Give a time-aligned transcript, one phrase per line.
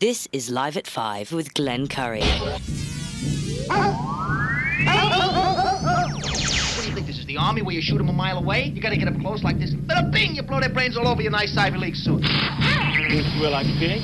[0.00, 2.22] This is Live at 5 with Glenn Curry.
[2.22, 2.62] What
[6.80, 8.72] do you think this is, the army where you shoot them a mile away?
[8.74, 9.74] You gotta get up close like this.
[9.74, 10.34] Bada bing!
[10.34, 12.22] You blow their brains all over your nice Ivy League suit.
[12.22, 14.00] You Will I pig?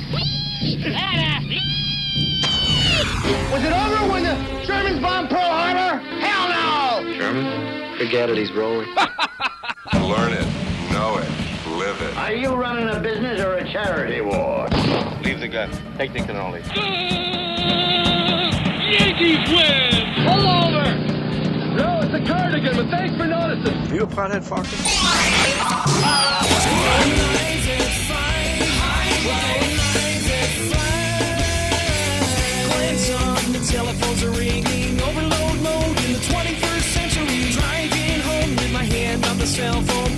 [3.51, 4.37] Was it over when the
[4.67, 5.99] Germans bombed Pearl Harbor?
[6.21, 7.17] Hell no!
[7.17, 7.97] German?
[7.97, 8.88] Forget it, he's rolling.
[9.94, 10.47] Learn it,
[10.92, 11.46] know it,
[11.87, 12.16] live it.
[12.16, 14.69] Are you running a business or a charity war?
[15.22, 15.71] Leave the gun.
[15.96, 16.62] Take the cannoli.
[16.77, 16.80] Uh,
[18.91, 20.14] Yankees win!
[20.27, 20.84] Pull over!
[21.77, 23.95] No, it's a cardigan, but thanks for noticing.
[23.95, 24.69] You a pothead, Fox?
[33.66, 37.50] Telephones are ringing, overload mode in the 21st century.
[37.50, 40.16] Driving home with my hand on the cell phone,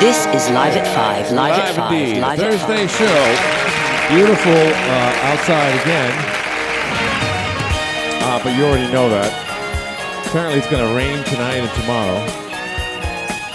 [0.00, 2.20] This is Live at 5, Live, at 5, indeed.
[2.20, 2.60] Live at 5.
[2.60, 4.14] Thursday show.
[4.14, 6.12] Beautiful uh, outside again.
[8.22, 9.32] Uh, but you already know that.
[10.26, 12.18] Apparently, it's going to rain tonight and tomorrow.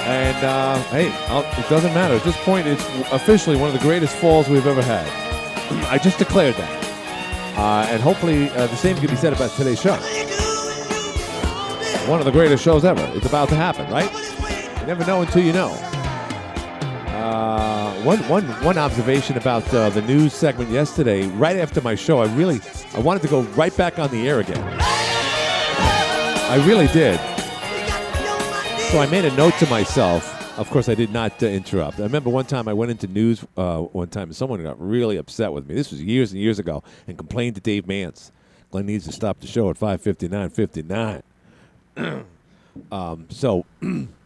[0.10, 2.16] And uh, hey, I'll, it doesn't matter.
[2.16, 5.08] At this point, it's officially one of the greatest falls we've ever had.
[5.92, 7.56] I just declared that.
[7.56, 9.96] Uh, and hopefully, uh, the same can be said about today's show.
[12.10, 13.08] One of the greatest shows ever.
[13.14, 14.12] It's about to happen, right?
[14.82, 15.91] You never know until you know.
[18.04, 22.34] One, one, one observation about uh, the news segment yesterday, right after my show, I
[22.34, 22.60] really,
[22.96, 24.58] I wanted to go right back on the air again.
[26.50, 27.20] I really did.
[28.90, 30.58] So I made a note to myself.
[30.58, 32.00] Of course, I did not uh, interrupt.
[32.00, 35.18] I remember one time I went into news uh, one time, and someone got really
[35.18, 35.76] upset with me.
[35.76, 38.32] This was years and years ago, and complained to Dave Mance.
[38.72, 41.22] Glenn needs to stop the show at five fifty nine fifty nine.
[42.92, 43.64] um, so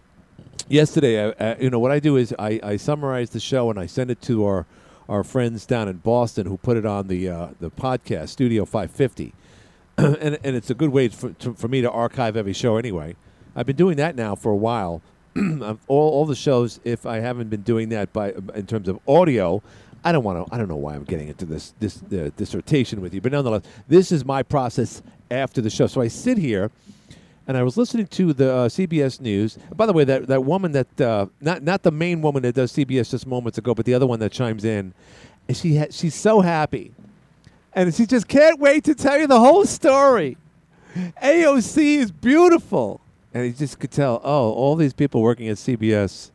[0.67, 4.11] yesterday, you know, what I do is I, I summarize the show and I send
[4.11, 4.65] it to our
[5.07, 9.33] our friends down in Boston who put it on the uh, the podcast Studio 550,
[9.97, 13.15] and and it's a good way for to, for me to archive every show anyway.
[13.55, 15.01] I've been doing that now for a while.
[15.37, 19.61] All all the shows, if I haven't been doing that by in terms of audio.
[20.05, 20.53] I don't want to.
[20.53, 23.63] I don't know why I'm getting into this this uh, dissertation with you, but nonetheless,
[23.87, 25.87] this is my process after the show.
[25.87, 26.69] So I sit here,
[27.47, 29.57] and I was listening to the uh, CBS News.
[29.75, 32.73] By the way, that that woman that uh, not not the main woman that does
[32.73, 34.93] CBS just moments ago, but the other one that chimes in,
[35.47, 36.93] and she ha- she's so happy,
[37.73, 40.37] and she just can't wait to tell you the whole story.
[41.21, 43.01] AOC is beautiful,
[43.33, 44.21] and you just could tell.
[44.23, 46.31] Oh, all these people working at CBS.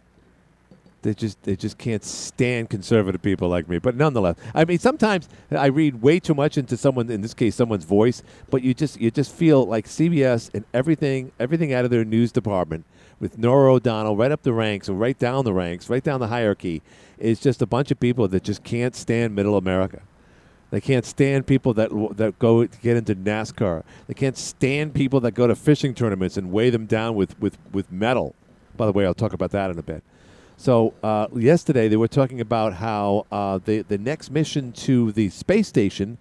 [1.03, 3.79] They just they just can't stand conservative people like me.
[3.79, 7.55] But nonetheless, I mean, sometimes I read way too much into someone, in this case,
[7.55, 8.23] someone's voice.
[8.51, 12.33] But you just you just feel like CBS and everything everything out of their news
[12.33, 12.85] department
[13.19, 16.29] with Norah O'Donnell right up the ranks or right down the ranks, right down the
[16.29, 16.83] hierarchy,
[17.19, 20.03] is just a bunch of people that just can't stand Middle America.
[20.71, 23.83] They can't stand people that that go to get into NASCAR.
[24.07, 27.59] They can't stand people that go to fishing tournaments and weigh them down with with
[27.73, 28.35] with metal.
[28.77, 30.03] By the way, I'll talk about that in a bit.
[30.61, 35.31] So uh, yesterday they were talking about how uh, the the next mission to the
[35.31, 36.19] space station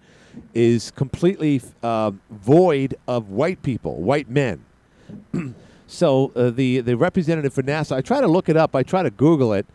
[0.54, 4.64] is completely uh, void of white people, white men.
[5.86, 9.02] so uh, the the representative for NASA, I try to look it up, I try
[9.02, 9.66] to Google it,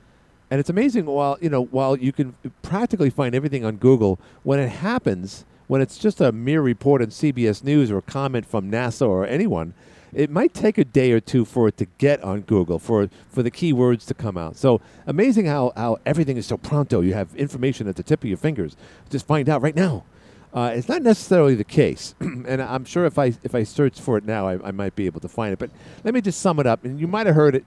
[0.50, 1.06] and it's amazing.
[1.06, 2.34] While you know, while you can
[2.64, 7.10] practically find everything on Google, when it happens, when it's just a mere report on
[7.10, 9.76] CBS News or a comment from NASA or anyone,
[10.16, 13.44] it might take a day or two for it to get on Google for for
[13.44, 14.56] the keywords to come out.
[14.56, 17.02] So amazing how how everything is so pronto.
[17.02, 18.76] You have information at the tip of your fingers.
[19.10, 20.06] Just find out right now.
[20.54, 24.18] Uh, it's not necessarily the case, and I'm sure if I if I search for
[24.18, 25.60] it now, I, I might be able to find it.
[25.60, 25.70] But
[26.06, 27.66] let me just sum it up, and you might have heard it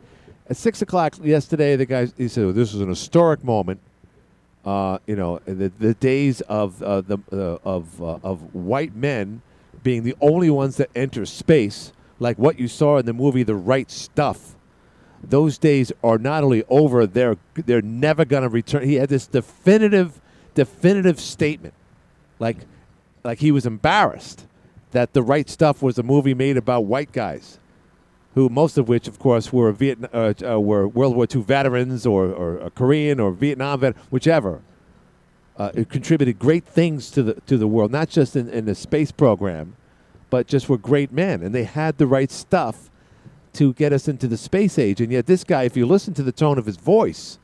[0.49, 1.77] at six o'clock yesterday.
[1.77, 3.81] The guy he said this was an historic moment.
[4.65, 9.43] Uh, you know, the the days of uh, the uh, of uh, of white men
[9.83, 13.55] being the only ones that enter space, like what you saw in the movie The
[13.55, 14.55] Right Stuff.
[15.23, 18.85] Those days are not only over; they're they're never going to return.
[18.85, 20.21] He had this definitive
[20.55, 21.75] definitive statement,
[22.39, 22.59] like
[23.25, 24.47] like he was embarrassed
[24.93, 27.59] that The Right Stuff was a movie made about white guys
[28.35, 32.07] who most of which, of course, were Vietnam, uh, uh, were World War II veterans
[32.07, 34.63] or, or a Korean or Vietnam vet, whichever.
[35.57, 38.77] Uh, it contributed great things to the to the world, not just in, in the
[38.77, 39.75] space program,
[40.31, 42.91] but just were great men, and they had the right stuff
[43.55, 45.01] to get us into the space age.
[45.01, 47.39] And yet, this guy, if you listen to the tone of his voice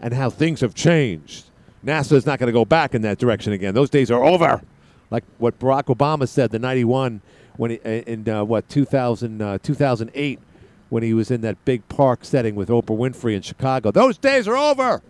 [0.00, 1.46] and how things have changed,
[1.84, 3.74] NASA is not going to go back in that direction again.
[3.74, 4.62] Those days are over.
[5.10, 7.20] Like what Barack Obama said, the '91
[7.56, 10.40] when he in uh, what 2000 uh, 2008
[10.88, 13.90] when he was in that big park setting with Oprah Winfrey in Chicago.
[13.90, 15.02] Those days are over.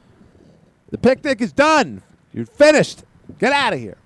[0.90, 2.02] the picnic is done.
[2.32, 3.04] You're finished.
[3.38, 3.96] Get out of here.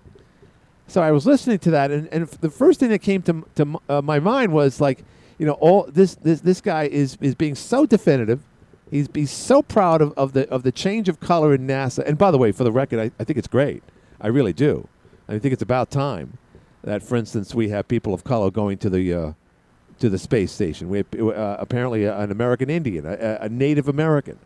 [0.90, 3.80] So I was listening to that, and, and the first thing that came to to
[3.88, 5.04] uh, my mind was like,
[5.38, 8.40] you know, all this this this guy is is being so definitive.
[8.90, 12.04] He's he's so proud of, of the of the change of color in NASA.
[12.04, 13.84] And by the way, for the record, I, I think it's great.
[14.20, 14.88] I really do.
[15.28, 16.38] I think it's about time
[16.82, 19.32] that, for instance, we have people of color going to the uh,
[20.00, 20.88] to the space station.
[20.88, 24.40] We have, uh, apparently an American Indian, a, a Native American,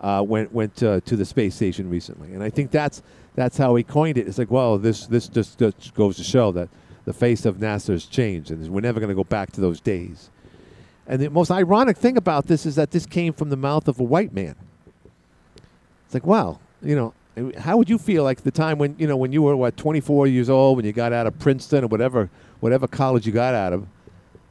[0.00, 3.02] uh, went went uh, to the space station recently, and I think that's
[3.36, 4.26] that's how he coined it.
[4.26, 6.68] It's like, well, this this just, just goes to show that
[7.04, 9.80] the face of NASA has changed, and we're never going to go back to those
[9.80, 10.30] days.
[11.06, 14.00] And the most ironic thing about this is that this came from the mouth of
[14.00, 14.56] a white man.
[16.04, 17.14] It's like, wow, you know,
[17.58, 20.26] how would you feel like the time when you know when you were what 24
[20.26, 22.30] years old when you got out of Princeton or whatever
[22.60, 23.86] whatever college you got out of,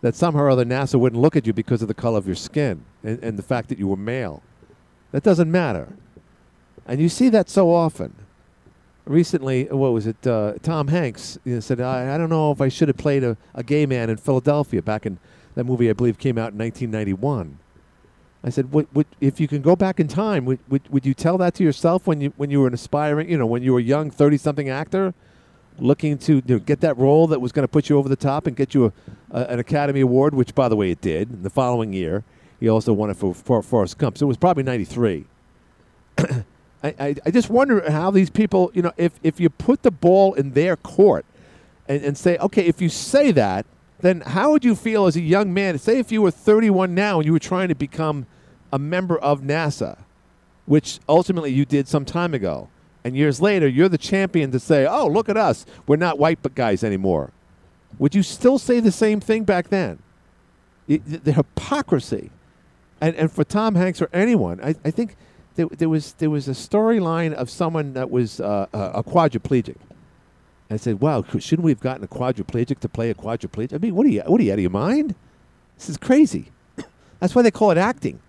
[0.02, 2.36] that somehow or other NASA wouldn't look at you because of the color of your
[2.36, 4.44] skin and, and the fact that you were male.
[5.12, 5.94] That doesn't matter,
[6.86, 8.14] and you see that so often
[9.06, 10.26] recently, what was it?
[10.26, 13.24] Uh, Tom Hanks you know, said, I, I don't know if I should have played
[13.24, 15.20] a, a gay man in Philadelphia back in
[15.56, 17.60] that movie, I believe, came out in 1991.
[18.44, 21.14] I said, would, would, if you can go back in time, would, would, would you
[21.14, 23.74] tell that to yourself when you, when you were an aspiring, you know, when you
[23.74, 25.14] were a young 30 something actor
[25.80, 28.16] looking to you know, get that role that was going to put you over the
[28.16, 28.94] top and get you a,
[29.32, 31.44] a, an Academy Award, which, by the way, it did.
[31.44, 32.24] The following year,
[32.60, 34.18] he also won it for, for Forrest Gump.
[34.18, 35.26] So it was probably 93.
[36.86, 39.90] I, I, I just wonder how these people, you know, if, if you put the
[39.90, 41.26] ball in their court
[41.88, 43.66] and, and say, okay, if you say that,
[44.02, 45.80] then how would you feel as a young man?
[45.80, 48.28] Say if you were 31 now and you were trying to become
[48.72, 49.98] a member of NASA,
[50.68, 52.70] which ultimately you did some time ago,
[53.04, 56.40] and years later you're the champion to say, oh, look at us, we're not white
[56.54, 57.32] guys anymore.
[57.98, 60.00] Would you still say the same thing back then?
[60.88, 62.30] The hypocrisy.
[63.02, 65.16] And, and for Tom Hanks or anyone, I, I think
[65.56, 69.78] there, there was there was a storyline of someone that was uh, a quadriplegic.
[70.70, 73.74] I said, "Wow, shouldn't we have gotten a quadriplegic to play a quadriplegic?
[73.74, 75.16] I mean, what are you what are you out of your mind?
[75.78, 76.52] This is crazy.
[77.20, 78.20] That's why they call it acting."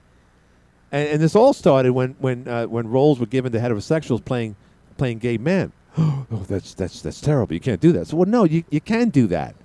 [0.93, 4.57] And, and this all started when when uh, when roles were given to heterosexuals playing
[4.97, 5.73] playing gay men.
[5.99, 7.55] oh, that's that's that's terrible.
[7.55, 8.07] You can't do that.
[8.09, 9.57] So, well, no, you you can do that.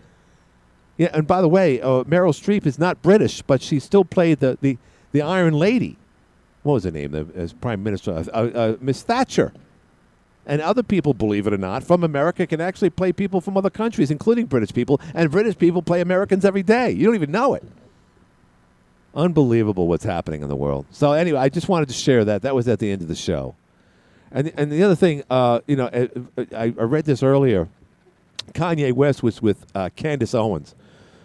[0.98, 4.40] Yeah, and by the way, uh, Meryl Streep is not British, but she still played
[4.40, 4.78] the the,
[5.12, 5.98] the Iron Lady
[6.64, 8.12] what was her name as prime minister?
[8.12, 9.52] Uh, uh, Miss Thatcher.
[10.46, 13.70] And other people, believe it or not, from America can actually play people from other
[13.70, 15.00] countries, including British people.
[15.14, 16.92] And British people play Americans every day.
[16.92, 17.64] You don't even know it.
[19.14, 20.86] Unbelievable what's happening in the world.
[20.92, 22.42] So anyway, I just wanted to share that.
[22.42, 23.56] That was at the end of the show.
[24.32, 25.90] And and the other thing, uh, you know,
[26.38, 27.68] I, I, read this earlier.
[28.54, 30.74] Kanye West was with uh, Candace Owens,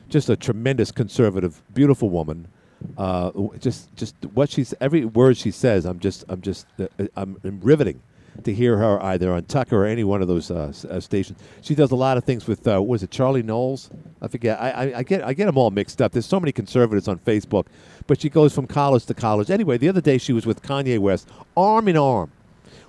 [0.09, 2.49] just a tremendous conservative, beautiful woman
[2.97, 5.85] uh, just just what she's every word she says.
[5.85, 8.03] I'm just I'm just uh, uh, I'm, I'm, riveting
[8.45, 11.39] to hear her either on Tucker or any one of those uh, uh stations.
[11.63, 13.91] She does a lot of things with was it Charlie Knowles?
[14.21, 14.61] I forget.
[14.61, 16.13] I, I, I, get I get them all mixed up.
[16.13, 17.67] There's so many conservatives on Facebook,
[18.07, 19.51] but she goes from college to college.
[19.51, 22.31] Anyway, the other day she was with Kanye West, arm in arm,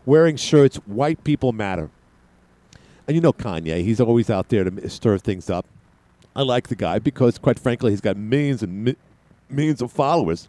[0.06, 0.78] wearing shirts.
[0.86, 1.90] White people matter.
[3.08, 5.66] And you know Kanye, he's always out there to stir things up.
[6.36, 8.96] I like the guy because, quite frankly, he's got millions and
[9.50, 10.48] millions of followers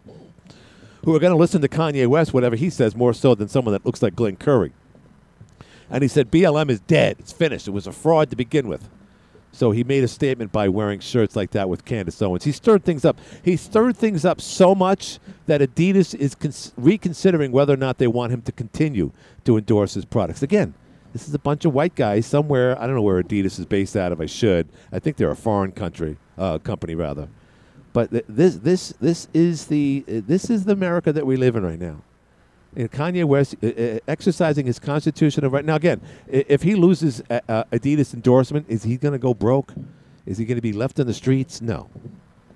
[1.03, 3.73] who are going to listen to Kanye West, whatever he says, more so than someone
[3.73, 4.73] that looks like Glenn Curry.
[5.89, 7.17] And he said BLM is dead.
[7.19, 7.67] It's finished.
[7.67, 8.89] It was a fraud to begin with.
[9.51, 12.43] So he made a statement by wearing shirts like that with Candace Owens.
[12.43, 13.19] He stirred things up.
[13.43, 18.07] He stirred things up so much that Adidas is cons- reconsidering whether or not they
[18.07, 19.11] want him to continue
[19.45, 20.43] to endorse his products.
[20.43, 20.75] Again,
[21.13, 22.79] this is a bunch of white guys somewhere.
[22.79, 24.21] I don't know where Adidas is based out of.
[24.21, 24.69] I should.
[24.91, 27.27] I think they're a foreign country uh, company rather.
[27.99, 31.57] But th- this this this is the uh, this is the America that we live
[31.57, 32.01] in right now.
[32.73, 35.75] And Kanye West uh, uh, exercising his constitutional right now.
[35.75, 39.73] Again, if he loses uh, Adidas endorsement, is he going to go broke?
[40.25, 41.61] Is he going to be left in the streets?
[41.61, 41.89] No,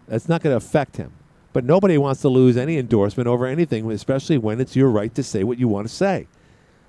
[0.07, 1.11] that's not going to affect him.
[1.51, 5.23] But nobody wants to lose any endorsement over anything, especially when it's your right to
[5.23, 6.27] say what you want to say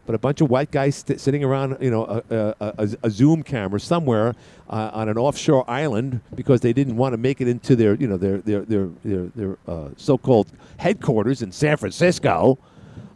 [0.07, 3.43] but a bunch of white guys st- sitting around, you know, a, a, a Zoom
[3.43, 4.35] camera somewhere
[4.69, 8.07] uh, on an offshore island because they didn't want to make it into their, you
[8.07, 12.59] know, their their their their, their uh, so-called headquarters in San Francisco.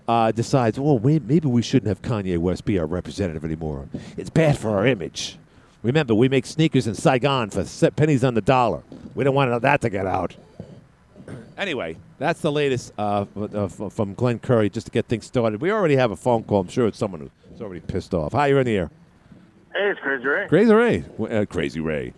[0.07, 3.87] Uh, decides, well, maybe we shouldn't have Kanye West be our representative anymore.
[4.17, 5.37] It's bad for our image.
[5.83, 8.83] Remember, we make sneakers in Saigon for pennies on the dollar.
[9.15, 10.35] We don't want that to get out.
[11.57, 15.61] Anyway, that's the latest uh, uh from Glenn Curry just to get things started.
[15.61, 16.61] We already have a phone call.
[16.61, 18.33] I'm sure it's someone who's already pissed off.
[18.33, 18.91] Hi, you're in the air.
[19.75, 20.49] Hey, it's Crazy Ray.
[20.49, 21.05] Crazy Ray.
[21.21, 22.13] Uh, Crazy Ray.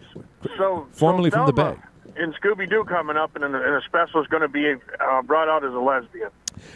[0.56, 1.76] So, Formerly so from the Bay.
[2.16, 5.48] In Scooby Doo coming up, and, and a special is going to be uh, brought
[5.48, 6.30] out as a lesbian.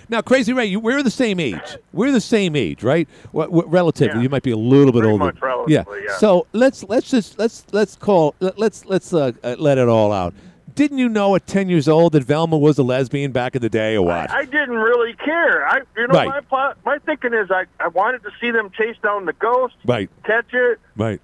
[0.08, 1.76] Now, Crazy Ray, you, we're the same age.
[1.92, 3.08] We're the same age, right?
[3.32, 5.24] What, what, relatively, you might be a little bit Pretty older.
[5.24, 6.16] much relatively, yeah.
[6.18, 10.12] So let's let's just let's let's call let- let's let's uh, uh, let it all
[10.12, 10.34] out.
[10.74, 13.68] Didn't you know at ten years old that Velma was a lesbian back in the
[13.68, 14.30] day, or what?
[14.30, 15.66] I didn't really care.
[15.66, 16.28] I, you know, Right.
[16.28, 19.74] my plot, my thinking is I, I wanted to see them chase down the ghost,
[19.84, 21.20] right, catch it, right.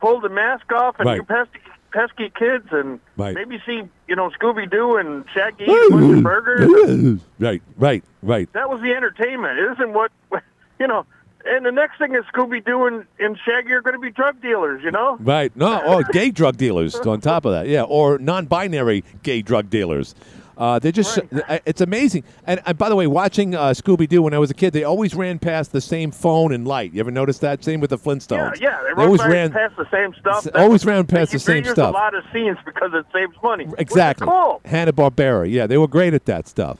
[0.00, 1.16] pull the mask off, and Right.
[1.16, 1.58] you pesky,
[1.92, 3.34] pesky kids, and Right.
[3.34, 7.20] maybe see you know Scooby Doo and Shaggy eat a bunch of burgers.
[7.40, 8.52] right, right, right.
[8.52, 9.58] That was the entertainment.
[9.58, 10.12] It isn't what
[10.78, 11.06] you know.
[11.44, 14.40] And the next thing is Scooby Doo and, and Shaggy are going to be drug
[14.40, 14.82] dealers.
[14.82, 15.16] You know.
[15.20, 15.54] Right.
[15.56, 17.66] No, oh, gay drug dealers on top of that.
[17.66, 20.14] Yeah, or non-binary gay drug dealers.
[20.56, 22.24] Uh, they just uh, it's amazing.
[22.46, 24.84] And, and by the way, watching uh, Scooby Doo when I was a kid, they
[24.84, 26.92] always ran past the same phone and light.
[26.92, 27.64] You ever notice that?
[27.64, 28.60] Same with the Yeah, Flintstones.
[28.60, 28.80] yeah.
[28.82, 30.44] They, They always ran past the same stuff.
[30.44, 31.90] That's always ran past the same stuff.
[31.90, 33.66] A lot of scenes because it saves money.
[33.78, 34.26] Exactly.
[34.26, 34.60] cool.
[34.64, 35.50] Hanna Barbera.
[35.50, 36.78] Yeah, they were great at that stuff.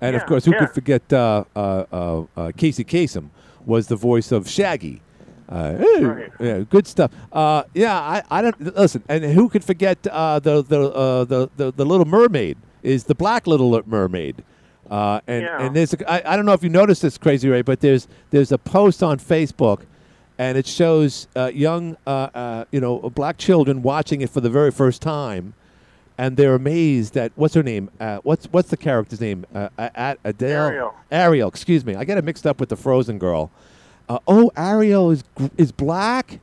[0.00, 0.58] And of course, who yeah.
[0.58, 3.30] could forget uh, uh, uh, uh, Casey Kasem
[3.66, 5.00] was the voice of Shaggy.
[5.48, 7.10] Uh, hey, Yeah, good stuff.
[7.32, 9.02] Uh, yeah, I, I don't listen.
[9.08, 13.14] And who could forget uh, the the, uh, the the the Little Mermaid is the
[13.14, 14.42] Black Little Mermaid.
[14.90, 15.62] Uh, and Yeah.
[15.62, 18.08] and there's a, I, I don't know if you noticed this, Crazy Ray, but there's
[18.30, 19.80] there's a post on Facebook,
[20.38, 24.50] and it shows uh, young uh, uh, you know black children watching it for the
[24.50, 25.52] very first time,
[26.18, 27.90] and they're amazed at what's her name?
[27.98, 29.46] Uh, what's what's the character's name?
[29.54, 30.66] Uh, at Adele.
[30.68, 30.94] Ariel.
[31.10, 31.48] Ariel.
[31.48, 31.94] Excuse me.
[31.94, 33.50] I get it mixed up with the Frozen girl.
[34.08, 35.24] Uh, oh, Ariel is
[35.56, 36.40] is black.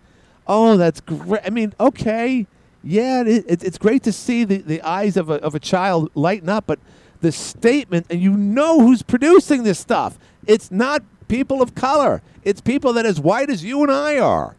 [0.47, 1.41] Oh, that's great.
[1.45, 2.47] I mean, okay,
[2.83, 6.09] yeah, it, it, it's great to see the, the eyes of a of a child
[6.15, 6.79] lighten up, but
[7.21, 10.17] the statement, and you know who's producing this stuff.
[10.47, 12.21] It's not people of color.
[12.43, 14.55] It's people that as white as you and I are.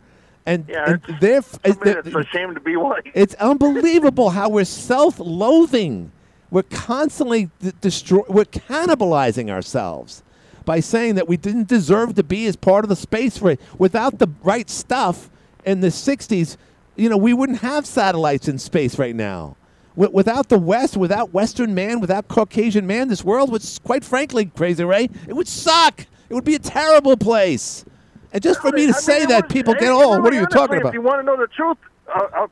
[0.51, 3.03] And, Yeah, and they're, Somebody they're- that's ashamed to be white.
[3.15, 6.13] it's unbelievable how we're self-loathing.
[6.51, 8.23] We're constantly d- destroy.
[8.29, 10.23] We're cannibalizing ourselves
[10.65, 13.59] by saying that we didn't deserve to be as part of the space race.
[13.79, 15.31] Without the right stuff
[15.65, 16.57] in the '60s,
[16.97, 19.57] you know, we wouldn't have satellites in space right now.
[19.95, 24.47] Wi- Without the West, without Western man, without Caucasian man, this world would, quite frankly,
[24.47, 26.01] Crazy Ray, it would suck.
[26.29, 27.85] It would be a terrible place.
[28.33, 30.37] And just for me to I say it that, was- people get, oh, what are
[30.41, 30.89] you talking about?
[30.91, 31.79] If you want to know the truth,
[32.15, 32.47] uh, uh,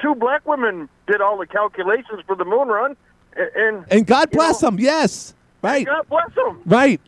[0.00, 2.96] two black women did all the calculations for the moon run,
[3.36, 4.78] a- and And God bless know, them.
[4.80, 6.60] Yes, right, God bless them.
[6.66, 7.00] right.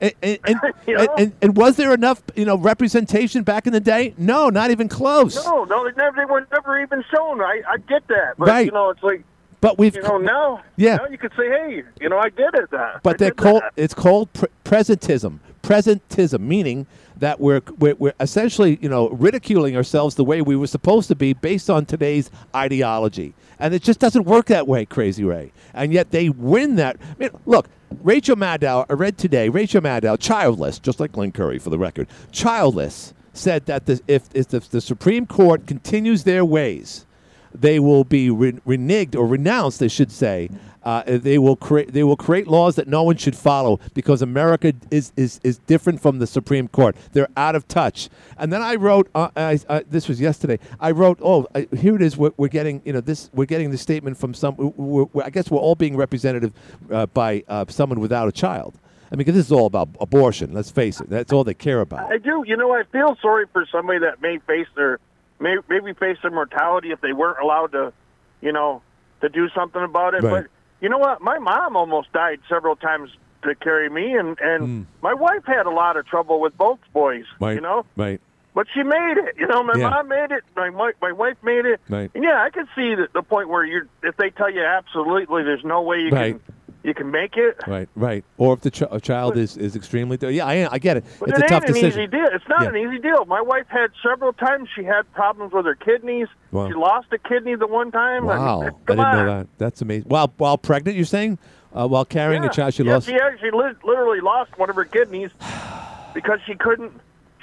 [0.00, 1.14] And and, and, You know?
[1.18, 4.14] and, and was there enough, you know, representation back in the day?
[4.16, 5.36] No, not even close.
[5.44, 7.40] No, no, they never, they were never even shown.
[7.42, 8.64] I, I get that, but Right.
[8.66, 9.22] you know, it's like
[9.60, 10.62] But we've, you know now.
[10.76, 10.96] Yeah.
[10.96, 12.70] now you could say, hey, you know, I did it.
[12.70, 13.72] That, but I they're that.
[13.76, 15.38] It's called pre- presentism.
[15.62, 16.86] Presentism, meaning
[17.20, 21.14] that we're, we're we're essentially, you know, ridiculing ourselves the way we were supposed to
[21.14, 25.52] be based on today's ideology, and it just doesn't work that way, Crazy Ray.
[25.72, 26.96] And yet they win that.
[27.00, 27.68] I mean, look,
[28.02, 28.86] Rachel Maddow.
[28.88, 29.48] I read today.
[29.48, 34.28] Rachel Maddow, childless, just like Glenn Curry, for the record, childless, said that the, if
[34.34, 37.06] if the, the Supreme Court continues their ways,
[37.54, 40.48] they will be re- reneged or renounced, they should say.
[40.82, 44.72] Uh, they will create they will create laws that no one should follow because America
[44.90, 46.96] is, is, is different from the Supreme Court.
[47.12, 48.08] They're out of touch.
[48.38, 50.58] And then I wrote uh, I, uh, this was yesterday.
[50.80, 52.16] I wrote oh I, here it is.
[52.16, 54.54] We're, we're getting you know this we're getting the statement from some.
[54.56, 56.52] We're, we're, I guess we're all being representative
[56.90, 58.78] uh, by uh, someone without a child.
[59.12, 60.52] I mean, 'cause this is all about abortion.
[60.52, 61.10] Let's face it.
[61.10, 62.12] That's all they care about.
[62.12, 62.44] I do.
[62.46, 64.98] You know, I feel sorry for somebody that may face their,
[65.40, 67.92] may, maybe face their mortality if they weren't allowed to,
[68.40, 68.82] you know,
[69.20, 70.22] to do something about it.
[70.22, 70.44] Right.
[70.44, 71.20] But you know what?
[71.20, 73.10] My mom almost died several times
[73.42, 74.82] to carry me, and and hmm.
[75.02, 77.24] my wife had a lot of trouble with both boys.
[77.40, 77.54] Right.
[77.54, 78.20] You know, Right.
[78.54, 79.36] but she made it.
[79.38, 79.88] You know, my Yeah.
[79.90, 80.44] mom made it.
[80.56, 81.80] My my, my wife made it.
[81.88, 82.10] Right.
[82.14, 85.42] And yeah, I can see the, the point where you're if they tell you absolutely
[85.42, 86.32] there's no way you Right.
[86.44, 87.58] can you can make it.
[87.66, 87.88] Right.
[87.94, 88.24] Right.
[88.38, 91.04] Or if the ch- a child is, is extremely yeah, I, I get it.
[91.18, 92.00] But it's it a tough an decision.
[92.00, 92.26] easy deal.
[92.32, 92.68] It's not Yeah.
[92.70, 93.24] an easy deal.
[93.26, 94.68] My wife had several times.
[94.74, 96.28] She had problems with her kidneys.
[96.52, 96.68] Wow.
[96.68, 98.24] She lost a kidney the one time.
[98.24, 99.46] Wow, I, I didn't come know that.
[99.58, 100.08] That's amazing.
[100.08, 101.38] While while pregnant, you're saying,
[101.74, 102.48] uh, while carrying yeah.
[102.48, 103.06] a child, she yeah, lost.
[103.08, 105.30] She actually li- literally lost one of her kidneys
[106.14, 106.92] because she couldn't.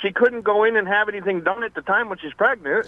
[0.02, 2.88] She couldn't go in and have anything done at the time when she's pregnant.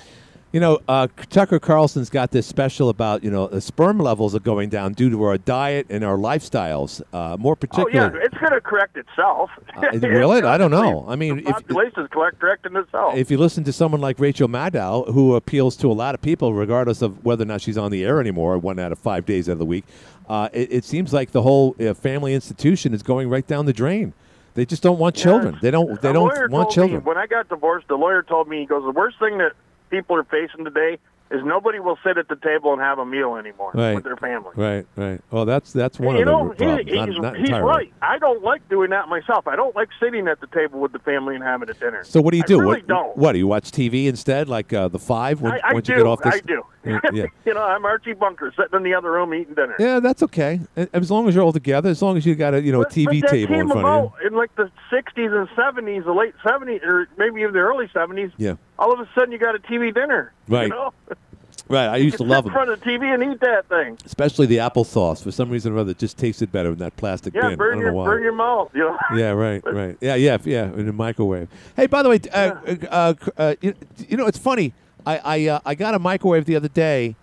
[0.51, 4.39] You know, uh, Tucker Carlson's got this special about you know the sperm levels are
[4.39, 7.03] going down due to our diet and our lifestyles.
[7.13, 9.51] Uh, more particularly, Oh yeah, it's going to correct itself.
[9.77, 10.10] Uh, is it?
[10.46, 11.06] I don't know.
[11.08, 13.15] I mean, the if- population's correct correcting itself.
[13.15, 16.51] if you listen to someone like Rachel Maddow, who appeals to a lot of people,
[16.56, 19.48] regardless of whether or not she's on the air anymore, one out of five days
[19.50, 19.86] out of the week,
[20.29, 23.74] uh, it, it seems like the whole uh, family institution is going right down the
[23.74, 24.13] drain.
[24.56, 25.60] They just don't want children.
[25.62, 26.01] They don't.
[26.01, 27.01] They The don't want children.
[27.01, 29.51] Me, when I got divorced, the lawyer told me he goes, the worst thing that
[29.89, 30.98] people are facing today
[31.31, 33.93] is nobody will sit at the table and have a meal anymore Right.
[33.93, 34.50] with their family.
[34.55, 35.22] Right, right.
[35.29, 36.88] Well, that's that's one you of the know, problems.
[36.89, 37.93] he, not, he's, not he's right.
[38.01, 39.48] I don't like doing that myself.
[39.48, 42.03] I don't like sitting at the table with the family and having a dinner.
[42.03, 42.60] So what do you I do?
[42.62, 43.15] really what, don't.
[43.17, 45.41] what do you watch TV instead, like uh, the Five?
[45.41, 45.91] When, I, I do.
[45.93, 46.63] you get off this, I do.
[46.86, 47.25] Yeah, yeah.
[47.45, 49.75] you know, I'm Archie Bunker sitting in the other room eating dinner.
[49.79, 50.62] Yeah, that's okay.
[50.93, 52.86] As long as you're all together, as long as you got a you know a
[52.86, 54.27] TV but table in front of you.
[54.27, 58.31] in like the 60s and 70s, the late 70s, or maybe even the early 70s.
[58.38, 60.31] Yeah, All of a sudden, you got a TV dinner.
[60.48, 60.63] Right.
[60.63, 60.93] You know?
[61.67, 61.88] right.
[61.88, 63.98] I used to love sit in front of the TV and eat that thing.
[64.05, 65.21] especially the applesauce.
[65.21, 67.51] For some reason or other, it just tasted better in that plastic Yeah, bin.
[67.51, 68.71] I burn your burn your mouth.
[68.74, 68.98] You know.
[69.15, 69.98] Yeah, right, right.
[70.00, 70.65] Yeah, yeah, yeah.
[70.65, 71.50] In the microwave.
[71.75, 72.55] Hey, by the way, uh,
[72.89, 73.74] uh, uh, you,
[74.07, 74.74] you know, it's funny.
[75.06, 77.15] I I, uh, I got a microwave the other day.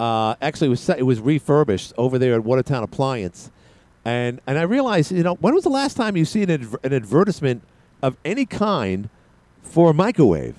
[0.00, 3.50] Uh, actually, it was it was refurbished over there at Watertown Appliance,
[4.04, 6.80] and and I realized, you know, when was the last time you see an, adver-
[6.84, 7.62] an advertisement
[8.02, 9.08] of any kind
[9.62, 10.54] for a microwave?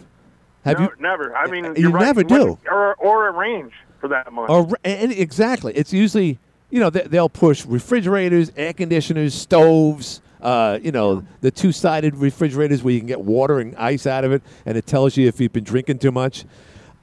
[0.65, 0.91] Have no, you?
[0.99, 1.35] never.
[1.35, 2.03] I mean, You right.
[2.03, 2.59] never do.
[2.69, 4.49] Or or a range for that much.
[4.49, 6.37] Or and exactly, it's usually
[6.69, 10.21] you know they, they'll push refrigerators, air conditioners, stoves.
[10.41, 14.31] Uh, you know the two-sided refrigerators where you can get water and ice out of
[14.31, 16.45] it, and it tells you if you've been drinking too much.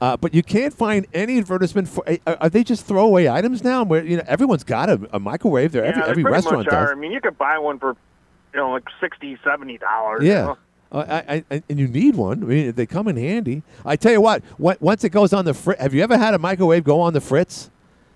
[0.01, 2.05] Uh, but you can't find any advertisement for.
[2.27, 3.83] Are, are they just throwaway items now?
[3.85, 5.73] Where you know everyone's got a, a microwave.
[5.73, 6.91] There, yeah, every every restaurant much does.
[6.91, 7.97] I mean, you could buy one for,
[8.53, 10.23] you know, like sixty, seventy dollars.
[10.23, 10.55] Yeah.
[10.93, 12.43] Uh, I, I, and you need one.
[12.43, 13.63] I mean, they come in handy.
[13.85, 14.43] I tell you what.
[14.63, 17.13] on- Once it goes on the fritz, have you ever had a microwave go on
[17.13, 17.71] the fritz?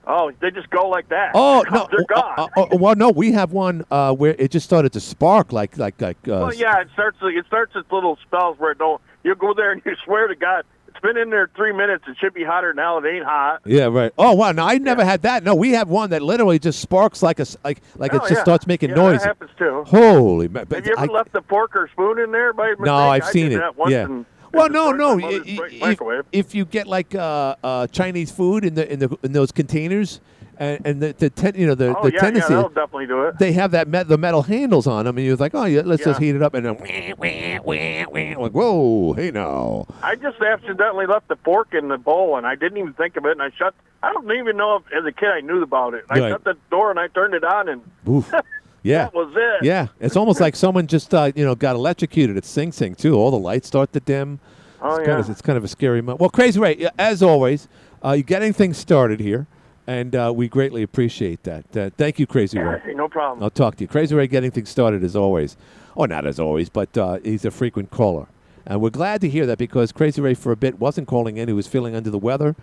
[0.06, 1.32] Oh, they just go like that.
[1.34, 1.86] Oh no!
[1.90, 2.50] they're Uh, gone.
[2.56, 5.76] uh, uh, well, no, we have one uh, where it just started to spark, like
[5.78, 6.16] like like.
[6.26, 7.18] Uh, well, yeah, it starts.
[7.22, 9.00] It starts its little spells where it don't.
[9.24, 12.04] You go there and you swear to God, it's been in there three minutes.
[12.08, 12.98] It should be hotter now.
[12.98, 13.60] It ain't hot.
[13.66, 14.10] Yeah, right.
[14.18, 14.52] Oh wow!
[14.52, 15.44] No, I never had that.
[15.44, 18.32] No, we have one that literally just sparks like a like like it Oh, just
[18.32, 18.42] yeah.
[18.42, 19.20] starts making yeah, noise.
[19.20, 19.84] That happens too.
[19.86, 20.48] Holy!
[20.48, 22.86] ma- Have you ever I- left the fork or spoon in there by mistake?
[22.86, 23.60] no, I've I seen it.
[23.86, 24.04] Yeah.
[24.06, 25.16] and Well, no, no.
[25.16, 26.24] my mother's i- i- microwave.
[26.32, 29.52] If, if you get like uh, uh, Chinese food in the in the in those
[29.52, 30.20] containers,
[30.58, 32.52] and, and the the ten, you know the oh the yeah, tendency.
[32.52, 33.38] yeah, definitely do it.
[33.38, 36.04] they have that met, the metal handles on them, and you're like, oh yeah, let's
[36.04, 39.86] just heat it up, and then wah, wah, wah, like, whoa, hey now.
[40.02, 43.24] I just accidentally left the fork in the bowl, and I didn't even think of
[43.26, 43.32] it.
[43.32, 43.74] And I shut.
[44.02, 46.04] I don't even know if, as a kid, I knew about it.
[46.08, 46.30] I Right.
[46.30, 47.82] shut the door and I turned it on, and.
[48.82, 49.04] Yeah.
[49.04, 49.64] that was it.
[49.64, 53.14] Yeah, it's almost like someone just uh, you know got electrocuted at Sing Sing too.
[53.14, 54.40] All the lights start to dim.
[54.82, 55.18] Oh, it's kind yeah.
[55.18, 56.20] of it's kind of a scary moment.
[56.20, 57.68] Well, Crazy Ray, as always,
[58.04, 59.46] uh, you're getting things started here,
[59.86, 61.76] and uh, we greatly appreciate that.
[61.76, 62.80] Uh, thank you, Crazy Ray.
[62.94, 63.42] No problem.
[63.42, 63.88] I'll talk to you.
[63.88, 65.56] Crazy Ray getting things started as always.
[65.96, 68.28] Or not as always, but uh, he's a frequent caller.
[68.64, 71.48] And we're glad to hear that because Crazy Ray for a bit wasn't calling in.
[71.48, 72.54] He was feeling under the weather.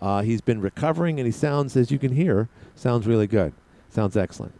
[0.00, 3.52] Uh, he's been recovering and he sounds, as you can hear, sounds really good.
[3.90, 4.54] Sounds excellent.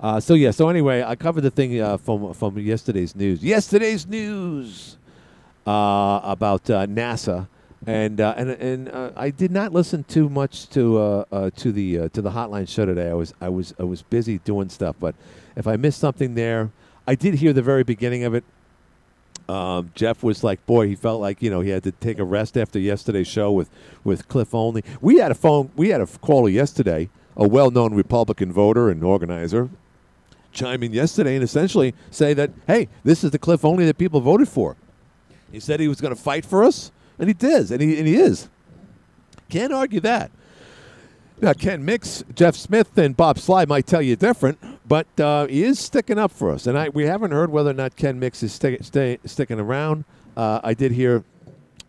[0.00, 3.42] Uh, so, yeah, so anyway, I covered the thing uh, from, from yesterday's news.
[3.42, 4.96] Yesterday's news
[5.66, 7.48] uh, about uh, NASA.
[7.86, 12.20] And uh, and and uh, I did not listen too much to to the to
[12.20, 13.08] the hotline show today.
[13.08, 14.96] I was I was I was busy doing stuff.
[14.98, 15.14] But
[15.54, 16.72] if I missed something there,
[17.06, 18.42] I did hear the very beginning of it.
[19.48, 22.24] Um, Jeff was like, boy, he felt like you know he had to take a
[22.24, 23.70] rest after yesterday's show with
[24.02, 24.82] with Cliff Olney.
[25.00, 29.70] We had a phone, we had a caller yesterday, a well-known Republican voter and organizer,
[30.58, 34.20] chime in yesterday and essentially say that, hey, this is the Cliff Olney that people
[34.20, 34.76] voted for.
[35.52, 38.06] He said he was going to fight for us, and he did, and he and
[38.06, 38.48] he is.
[39.48, 40.30] Can't argue that.
[41.40, 45.62] Now, Ken Mix, Jeff Smith, and Bob Sly might tell you different, but uh, he
[45.62, 46.66] is sticking up for us.
[46.66, 50.04] And I, we haven't heard whether or not Ken Mix is sti- stay, sticking around.
[50.36, 51.22] Uh, I did hear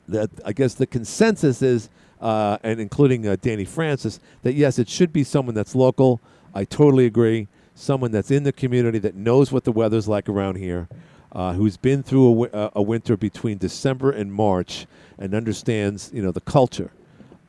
[0.08, 1.90] that I guess the consensus is,
[2.22, 6.22] uh, and including uh, Danny Francis, that yes, it should be someone that's local.
[6.54, 7.48] I totally agree.
[7.80, 10.90] Someone that's in the community that knows what the weather's like around here,
[11.32, 14.86] uh, who's been through uh, a winter between December and March,
[15.18, 16.92] and understands you know the culture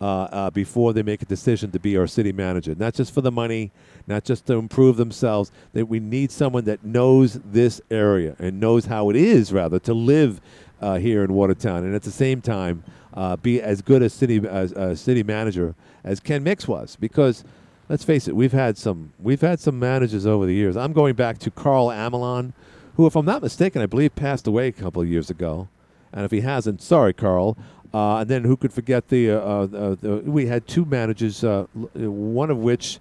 [0.00, 2.76] uh, uh, before they make a decision to be our city manager.
[2.76, 3.72] Not just for the money,
[4.06, 5.50] not just to improve themselves.
[5.72, 9.92] That we need someone that knows this area and knows how it is, rather, to
[9.92, 10.40] live
[10.80, 14.40] uh, here in Watertown, and at the same time uh, be as good a city
[14.46, 16.94] as city manager as Ken Mix was.
[16.94, 17.42] Because
[17.90, 20.76] let's face it, we've had some we've had some managers over the years.
[20.76, 22.54] I'm going back to Carl Amelon,
[22.94, 25.68] who, if I'm not mistaken, I believe passed away a couple of years ago.
[26.12, 27.58] And if he hasn't, sorry, Carl.
[27.92, 31.64] Uh, and then who could forget the, uh, uh, the we had two managers, uh,
[31.72, 33.00] one of which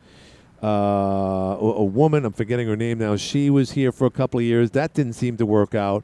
[0.63, 3.15] uh, a woman, I'm forgetting her name now.
[3.15, 4.71] She was here for a couple of years.
[4.71, 6.04] That didn't seem to work out.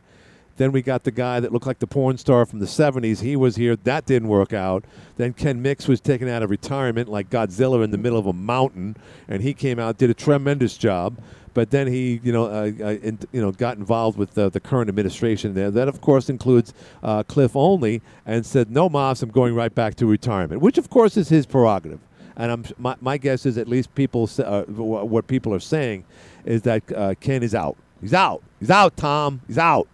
[0.58, 3.22] Then we got the guy that looked like the porn star from the 70s.
[3.22, 3.76] He was here.
[3.76, 4.86] That didn't work out.
[5.18, 8.34] Then Ken Mix was taken out of retirement like Godzilla in the middle of a
[8.34, 8.96] mountain,
[9.28, 11.18] and he came out, did a tremendous job.
[11.54, 14.90] But then he, you know, uh, uh, in, you know, got involved with the current
[14.90, 15.72] administration there.
[15.72, 19.96] That, of course, includes uh, Cliff Olney, and said, "No, Moss, I'm going right back
[19.96, 22.02] to retirement," which, of course, is his prerogative.
[22.36, 26.04] And I'm, my, my guess is at least people, uh, what people are saying,
[26.44, 27.78] is that uh, Ken is out.
[28.02, 28.44] He's out.
[28.60, 28.98] He's out.
[28.98, 29.40] Tom.
[29.48, 29.88] He's out.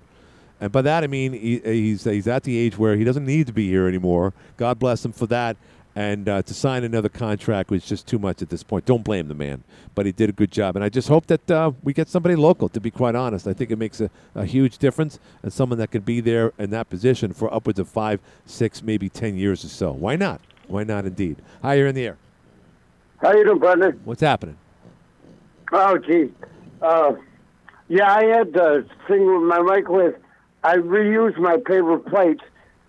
[0.62, 3.48] And by that I mean he, he's he's at the age where he doesn't need
[3.48, 4.34] to be here anymore.
[4.56, 5.58] God bless him for that.
[5.94, 8.86] And uh, to sign another contract was just too much at this point.
[8.86, 10.78] Don't blame the man, but he did a good job.
[10.78, 12.70] And I just hope that uh, we get somebody local.
[12.70, 15.92] To be quite honest, I think it makes a, a huge difference, and someone that
[15.92, 19.68] can be there in that position for upwards of five, six, maybe ten years or
[19.68, 19.92] so.
[19.92, 20.40] Why not?
[20.68, 21.06] Why not?
[21.06, 21.42] Indeed.
[21.62, 22.18] Hi, you're in the air.
[23.22, 23.98] How you doing, brother?
[24.06, 24.56] What's happening?
[25.74, 26.30] Oh, gee.
[26.82, 27.16] Uh,
[27.90, 30.16] yeah, I had the thing with my microwave.
[30.64, 32.44] I reused my paper plates,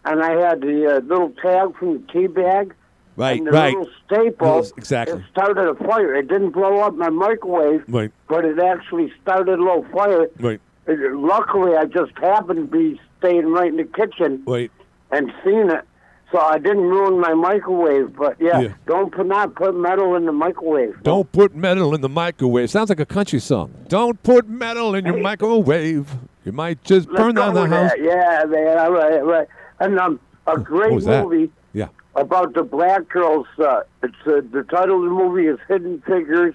[0.05, 2.75] and I had the uh, little tag from the tea bag.
[3.15, 3.77] Right, and the right.
[3.77, 4.67] little staple.
[4.79, 5.19] Exactly.
[5.19, 6.15] It started a fire.
[6.15, 8.11] It didn't blow up my microwave, Right.
[8.27, 10.29] but it actually started a little fire.
[10.41, 10.61] Right.
[10.87, 14.71] It- luckily, I just happened to be staying right in the kitchen Wait.
[15.11, 15.85] and seen it.
[16.33, 18.69] So I didn't ruin my microwave, but yeah, Yeah.
[18.87, 20.97] don't put not put metal in the microwave.
[21.03, 22.71] Don't put metal in the microwave.
[22.71, 23.71] Sounds like a country song.
[23.89, 26.09] Don't put metal in your microwave.
[26.45, 27.91] You might just Let's burn down the house.
[27.93, 28.03] that.
[28.03, 28.79] Yeah, man.
[28.79, 29.49] All right, all right.
[29.81, 31.25] And um, a great that?
[31.25, 31.89] movie Yeah.
[32.17, 33.47] about the black girls.
[33.59, 36.55] Uh, it's uh, the title of the movie is Hidden Figures.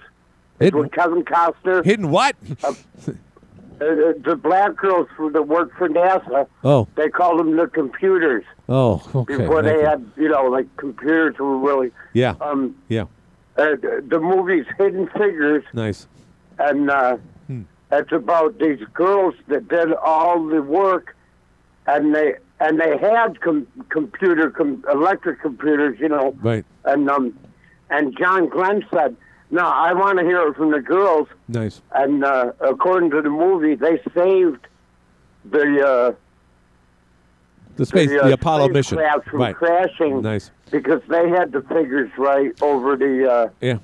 [0.60, 1.84] Hidden- with Kevin Costner.
[1.84, 2.36] Hidden what?
[3.80, 6.48] Uh, uh, the black girls for the work for NASA.
[6.64, 6.88] Oh.
[6.96, 9.36] They called them the computers Oh, okay.
[9.36, 11.92] before they had, you know, like computers were really.
[12.12, 12.34] Yeah.
[12.40, 13.02] Um, Yeah.
[13.56, 16.08] uh, the, movie's Hidden Figures, Nice.
[16.58, 17.18] and uh.
[17.92, 21.16] It's about these girls that did all the work,
[21.86, 26.64] and they and they had com- computer, com- electric computers, you know, Right.
[26.84, 27.38] and um,
[27.90, 29.16] and John Glenn said,
[29.50, 31.80] "No, I want to hear it from the girls." Nice.
[31.92, 34.66] And uh, according to the movie, they saved
[35.44, 36.12] the uh,
[37.76, 38.98] The space, uh, the Apollo mission.
[39.24, 39.54] from Right.
[39.54, 40.50] crashing Nice.
[40.70, 43.78] because they had the figures right over the uh, Yeah.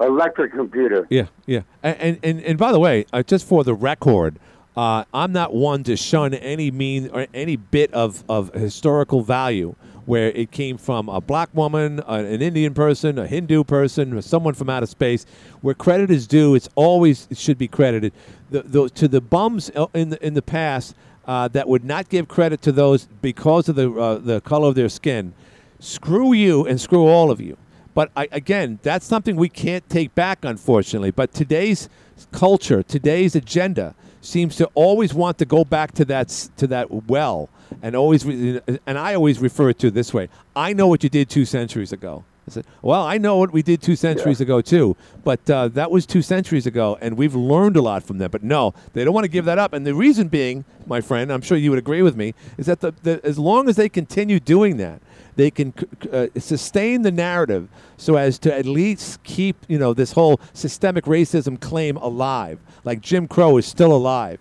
[0.00, 1.06] Electric computer.
[1.10, 1.62] Yeah, yeah.
[1.82, 4.38] And and, and, by the way, uh, just for the record,
[4.76, 9.74] uh, I'm not one to shun any mean or any bit of, of historical value
[10.06, 14.54] where it came from a black woman, an Indian person, a Hindu person, or someone
[14.54, 15.24] from outer space.
[15.60, 18.12] Where credit is due, it's always it should be credited.
[18.50, 20.94] The, the, to the bums uh, in the in the past
[21.26, 24.74] uh, that would not give credit to those because of the uh, the color of
[24.74, 25.32] their skin.
[25.78, 27.56] Screw you and screw all of you.
[28.00, 31.10] But I, again, that's something we can't take back, unfortunately.
[31.10, 31.90] But today's
[32.32, 37.50] culture, today's agenda, seems to always want to go back to that to that well,
[37.82, 38.24] and always.
[38.24, 41.44] Re- and I always refer to it this way: I know what you did two
[41.44, 42.24] centuries ago.
[42.48, 45.90] I said, well, I know what we did two centuries ago too, but uh, that
[45.90, 48.30] was two centuries ago, and we've learned a lot from them.
[48.30, 49.74] But no, they don't want to give that up.
[49.74, 52.80] And the reason being, my friend, I'm sure you would agree with me, is that
[52.80, 55.02] the, the, as long as they continue doing that,
[55.36, 55.72] they can
[56.12, 61.04] uh, sustain the narrative so as to at least keep you know this whole systemic
[61.04, 62.58] racism claim alive.
[62.84, 64.38] Like jim crow is still alive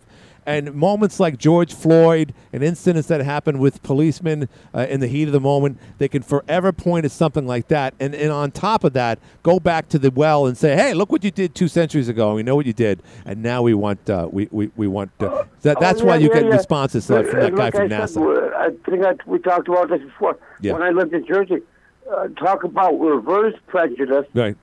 [0.49, 5.27] and moments like george floyd and incidents that happen with policemen uh, in the heat
[5.27, 8.83] of the moment they can forever point at something like that and, and on top
[8.83, 11.67] of that go back to the well and say hey look what you did two
[11.67, 14.87] centuries ago we know what you did and now we want uh, we, we, we
[14.87, 16.55] want uh, that, that's Oh, why you yeah, get yeah.
[16.55, 19.89] responses from that guy like from I nasa Said, I think I, we talked about
[19.89, 20.37] this before.
[20.61, 20.73] Yeah.
[20.73, 21.61] When I lived in Jersey,
[22.11, 24.25] uh, talk about reverse prejudice.
[24.33, 24.55] right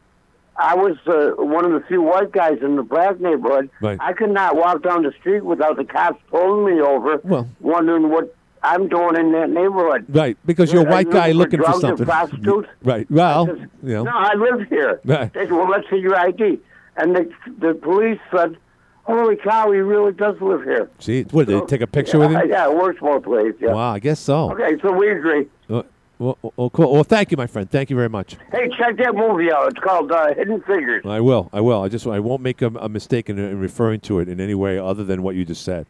[0.59, 3.71] I was uh, one of the few white guys in the black neighborhood.
[3.81, 3.99] Right.
[4.01, 8.09] I could not walk down the street without the cops pulling me over, Well- wondering
[8.09, 10.07] what I'm doing in that neighborhood.
[10.09, 12.07] Right, because you're a white guy look looking for drugs or something.
[12.07, 12.69] prostitutes.
[12.83, 13.11] Right.
[13.11, 13.47] Well,
[13.83, 14.05] you know.
[14.05, 15.01] No, I live here.
[15.05, 15.33] Right.
[15.33, 16.61] They said, well, let's see your ID.
[16.97, 18.57] And the, the police said,
[19.05, 20.91] holy cow, he really does live here.
[20.99, 22.51] See, what did they take a picture yeah, with him?
[22.51, 23.55] Yeah, it works both ways.
[23.61, 23.73] Yeah.
[23.73, 24.53] Wow, I guess so.
[24.53, 25.47] Okay, so we agree.
[25.69, 25.85] Well,
[26.19, 26.93] well, well, cool.
[26.93, 27.71] Well, thank you, my friend.
[27.71, 28.37] Thank you very much.
[28.51, 29.69] Hey, check that movie out.
[29.69, 31.05] It's called uh, Hidden Figures.
[31.05, 31.51] I will.
[31.53, 31.83] I will.
[31.83, 34.55] I just I won't make a, a mistake in, in referring to it in any
[34.55, 35.87] way other than what you just said,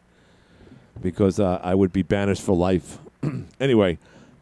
[1.01, 2.99] because uh, I would be banished for life.
[3.59, 3.97] anyway,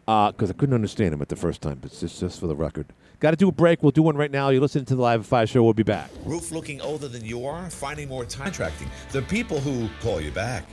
[0.05, 1.79] because I couldn't understand him at the first time.
[1.81, 2.87] But it's just just for the record.
[3.19, 3.81] Got to do a break.
[3.81, 4.49] We'll do one right now.
[4.49, 5.63] You're listening to the Live at Five show.
[5.63, 6.09] We'll be back.
[6.25, 8.89] Roof looking older than you are, finding more time contracting.
[9.11, 10.65] The people who call you back.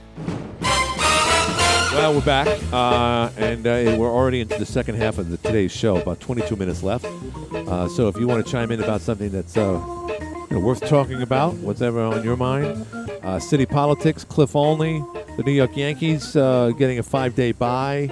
[1.94, 5.72] Well, we're back, uh, and uh, we're already into the second half of the, today's
[5.72, 5.96] show.
[5.98, 7.05] About 22 minutes left.
[7.05, 9.81] Uh, so, if you want to chime in about something that's uh,
[10.50, 12.87] you know, worth talking about, whatever on your mind,
[13.22, 15.05] uh, city politics, Cliff Olney,
[15.37, 18.11] The New York Yankees uh, getting a five-day bye.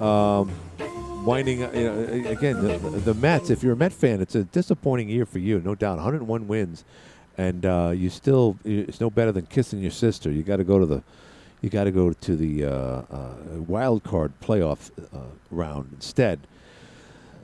[0.00, 0.50] Um,
[1.26, 3.50] winding, you know, again, the, the Mets.
[3.50, 5.96] If you're a Met fan, it's a disappointing year for you, no doubt.
[5.96, 6.84] 101 wins,
[7.36, 10.30] and uh, you still it's no better than kissing your sister.
[10.30, 11.02] You got to go to the,
[11.64, 13.34] you got to go to the uh, uh,
[13.66, 16.38] wild card playoff uh, round instead.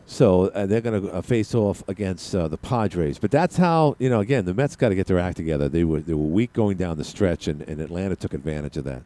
[0.04, 3.18] So uh, they're going to uh, face off against uh, the Padres.
[3.18, 4.20] But that's how you know.
[4.20, 5.68] Again, the Mets got to get their act together.
[5.68, 8.84] They were they were weak going down the stretch, and, and Atlanta took advantage of
[8.84, 9.02] that.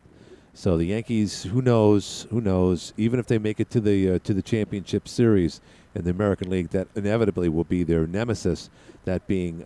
[0.52, 2.26] So the Yankees, who knows?
[2.30, 2.92] Who knows?
[2.96, 5.60] Even if they make it to the to the championship series
[5.94, 8.68] in the American League, that inevitably will be their nemesis.
[9.04, 9.58] That being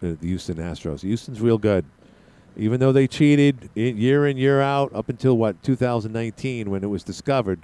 [0.00, 1.00] the Houston Astros.
[1.00, 1.84] Houston's real good,
[2.56, 7.02] even though they cheated year in year out up until what 2019 when it was
[7.02, 7.60] discovered.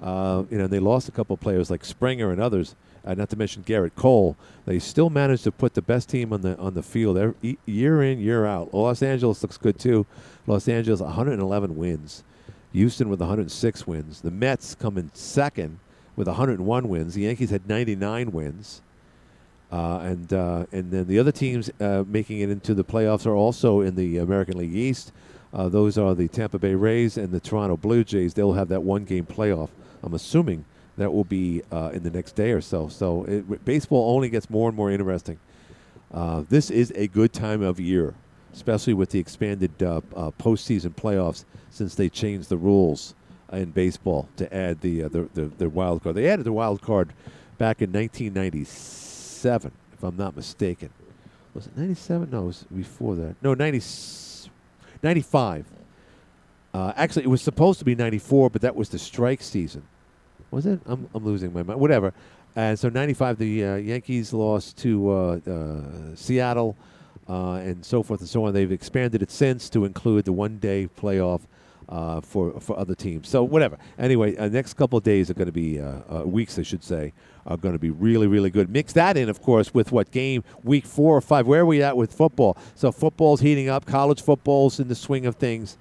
[0.00, 2.74] Uh, you know, they lost a couple players like Springer and others.
[3.06, 4.34] Uh, not to mention Gerrit Cole.
[4.64, 8.02] They still managed to put the best team on the on the field every, year
[8.02, 8.72] in year out.
[8.72, 10.06] Los Angeles looks good too.
[10.46, 12.24] Los Angeles 111 wins.
[12.72, 14.22] Houston with 106 wins.
[14.22, 15.78] The Mets come in second
[16.16, 17.14] with 101 wins.
[17.14, 18.82] The Yankees had 99 wins.
[19.74, 23.34] Uh, and uh, and then the other teams uh, making it into the playoffs are
[23.34, 25.10] also in the American League East.
[25.52, 28.34] Uh, those are the Tampa Bay Rays and the Toronto Blue Jays.
[28.34, 29.70] They'll have that one game playoff.
[30.04, 30.64] I'm assuming
[30.96, 32.86] that will be uh, in the next day or so.
[32.86, 35.40] So it, baseball only gets more and more interesting.
[36.12, 38.14] Uh, this is a good time of year,
[38.52, 43.16] especially with the expanded postseason playoffs since they changed the rules
[43.52, 46.14] in baseball to add the, the, the the wild card.
[46.14, 47.12] They added the wild card
[47.58, 47.90] back in
[49.44, 50.90] 1997, if I'm not mistaken.
[51.54, 52.30] Was it 97?
[52.30, 53.36] No, it was before that.
[53.42, 53.80] No, 90,
[55.02, 55.66] 95.
[56.72, 59.82] Uh, actually, it was supposed to be 94, but that was the strike season.
[60.50, 60.80] Was it?
[60.86, 61.78] I'm, I'm losing my mind.
[61.78, 62.12] Whatever.
[62.56, 66.76] And so 95, the uh, Yankees lost to uh, uh, Seattle
[67.28, 68.54] uh, and so forth and so on.
[68.54, 71.42] They've expanded it since to include the one day playoff
[71.88, 73.28] uh, for, for other teams.
[73.28, 73.78] So, whatever.
[73.98, 75.80] Anyway, next couple days are going to be,
[76.24, 77.12] weeks, I should say,
[77.46, 78.70] are going to be really, really good.
[78.70, 81.46] Mix that in, of course, with what game, week four or five.
[81.46, 82.56] Where are we at with football?
[82.74, 85.76] So, football's heating up, college football's in the swing of things.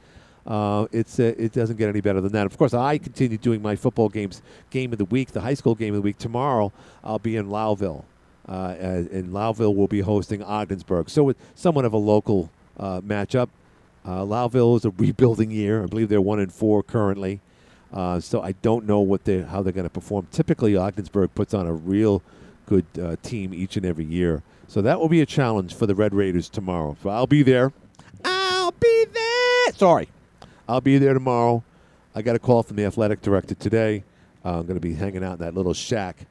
[0.46, 2.46] Uh, it's uh, it doesn't get any better than that.
[2.46, 4.42] Of course, I continue doing my football games.
[4.72, 6.18] Game of the week, the high school game of the week.
[6.18, 6.74] Tomorrow,
[7.04, 8.04] I'll be in Lowville,
[8.48, 11.10] uh, and Lowville will be hosting Ogdensburg.
[11.10, 13.50] So it's somewhat of a local uh, matchup.
[14.06, 15.84] Uh, Lowville is a rebuilding year.
[15.84, 17.40] I believe they're one and four currently.
[17.94, 20.28] Uh, so I don't know what they how they're going to perform.
[20.32, 22.24] Typically, Ogdensburg puts on a real
[22.66, 22.86] good
[23.22, 24.42] team each and every year.
[24.68, 26.98] So that will be a challenge for the Red Raiders tomorrow.
[27.04, 27.72] So I'll be there.
[28.26, 29.74] I'll be there.
[29.74, 30.10] Sorry.
[30.68, 31.64] I'll be there tomorrow.
[32.16, 34.04] I got a call from the athletic director today.
[34.44, 36.26] Uh, I'm going to be hanging out in that little shack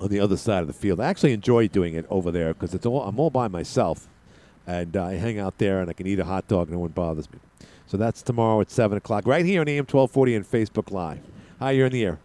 [0.00, 1.00] on the other side of the field.
[1.00, 4.08] I actually enjoy doing it over there because it's all I'm all by myself,
[4.66, 6.70] and uh, I hang out there and I can eat a hot dog.
[6.70, 7.38] No one bothers me.
[7.86, 11.20] So that's tomorrow at seven o'clock, right here on AM 1240 and Facebook Live.
[11.58, 12.18] Hi, you're in the air.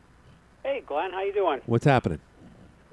[0.63, 1.61] Hey, Glenn, how you doing?
[1.65, 2.19] What's happening?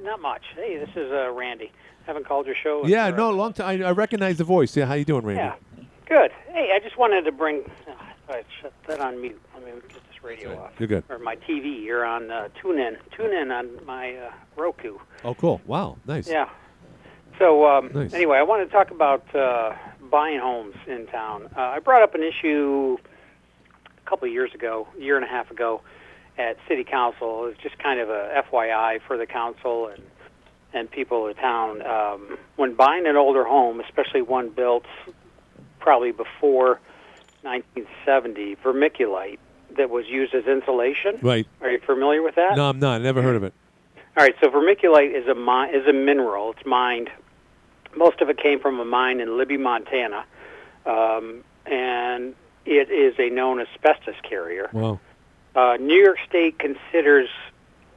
[0.02, 0.42] Not much.
[0.54, 1.72] Hey, this is uh, Randy.
[2.06, 2.86] Haven't called your show.
[2.86, 3.82] Yeah, no, long time.
[3.82, 4.76] I, I recognize the voice.
[4.76, 5.42] Yeah, how you doing, Randy?
[5.42, 5.54] Yeah,
[6.08, 6.30] good.
[6.48, 7.62] Hey, I just wanted to bring
[8.28, 9.40] all right, shut that on mute.
[9.54, 10.58] Let me get this radio Right.
[10.58, 10.72] off.
[10.78, 11.04] You're good.
[11.08, 11.82] Or my TV.
[11.82, 12.96] You're on uh, TuneIn.
[13.16, 14.98] TuneIn on my uh, Roku.
[15.24, 15.60] Oh, cool.
[15.66, 16.28] Wow, nice.
[16.28, 16.48] Yeah.
[17.38, 18.14] So um, Nice.
[18.14, 19.74] anyway, I want to talk about uh,
[20.06, 21.48] buying homes in town.
[21.56, 22.96] Uh, I brought up an issue
[24.04, 25.82] a couple of years ago, a year and a half ago,
[26.38, 27.44] at City Council.
[27.44, 30.02] It was just kind of a FYI for the council and
[30.72, 31.80] and people of town.
[31.86, 34.84] Um, when buying an older home, especially one built
[35.78, 36.80] probably before
[37.42, 39.38] 1970, vermiculite
[39.76, 41.18] that was used as insulation.
[41.22, 41.46] Right.
[41.62, 42.56] Are you familiar with that?
[42.56, 43.00] No, I'm not.
[43.00, 43.54] Never heard of it.
[44.18, 46.52] All right, so vermiculite is a mi- is a mineral.
[46.52, 47.08] It's mined.
[47.96, 50.24] Most of it came from a mine in Libby, Montana,
[50.84, 54.68] um, and it is a known asbestos carrier.
[54.72, 55.00] Wow.
[55.54, 57.28] Uh, New York State considers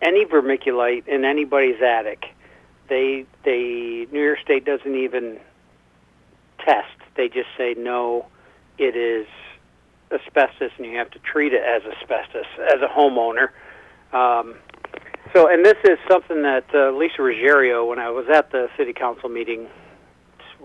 [0.01, 2.33] any vermiculite in anybody's attic.
[2.87, 5.39] They they New York State doesn't even
[6.59, 6.87] test.
[7.15, 8.25] They just say no,
[8.77, 9.27] it is
[10.11, 13.49] asbestos, and you have to treat it as asbestos as a homeowner.
[14.13, 14.55] Um,
[15.33, 18.93] so, and this is something that uh, Lisa Ruggiero, when I was at the city
[18.93, 19.67] council meeting,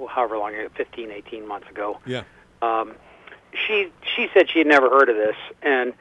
[0.08, 2.22] however long, 15, 18 months ago, Yeah.
[2.62, 2.94] um,
[3.66, 5.92] she she said she had never heard of this, and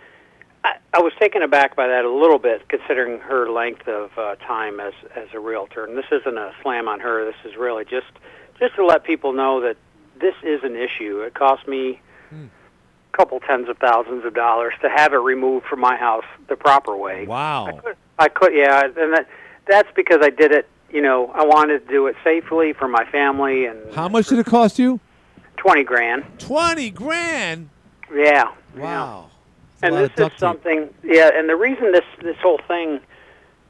[0.64, 4.36] I, I was taken aback by that a little bit, considering her length of uh,
[4.36, 5.86] time as as a realtor.
[5.86, 7.26] And this isn't a slam on her.
[7.26, 8.08] This is really just
[8.60, 9.78] just to let people know that
[10.20, 11.22] this is an issue.
[11.22, 12.00] It cost me
[12.32, 16.56] a couple tens of thousands of dollars to have it removed from my house the
[16.56, 17.28] proper way.
[17.28, 17.68] Wow.
[17.68, 19.28] I could, I could yeah, and that
[19.68, 20.68] that's because I did it.
[20.94, 24.38] You know, I wanted to do it safely for my family, and How much did
[24.38, 25.00] it cost you?
[25.58, 26.24] twenty grand.
[26.40, 27.70] Twenty grand.
[28.14, 28.52] Yeah.
[28.78, 29.32] Wow.
[29.82, 31.32] And this is something, yeah.
[31.34, 33.00] And the reason this this whole thing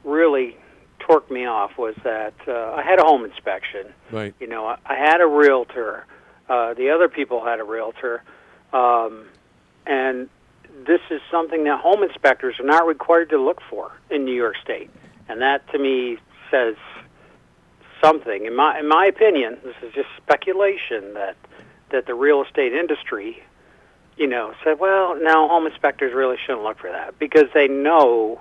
[0.04, 0.56] really
[1.00, 3.86] torqued me off was that uh, I had a home inspection.
[4.12, 4.34] Right.
[4.38, 6.04] You know, I, I had a realtor.
[6.48, 8.22] Uh, the other people had a realtor,
[8.74, 9.24] um,
[9.86, 10.28] and
[10.86, 14.56] this is something that home inspectors are not required to look for in New York
[14.62, 14.90] State,
[15.28, 16.18] and that to me
[16.50, 16.76] says
[18.04, 18.46] something.
[18.46, 21.36] In my in my opinion, this is just speculation that
[21.90, 23.42] that the real estate industry,
[24.16, 28.40] you know, said, well, now home inspectors really shouldn't look for that because they know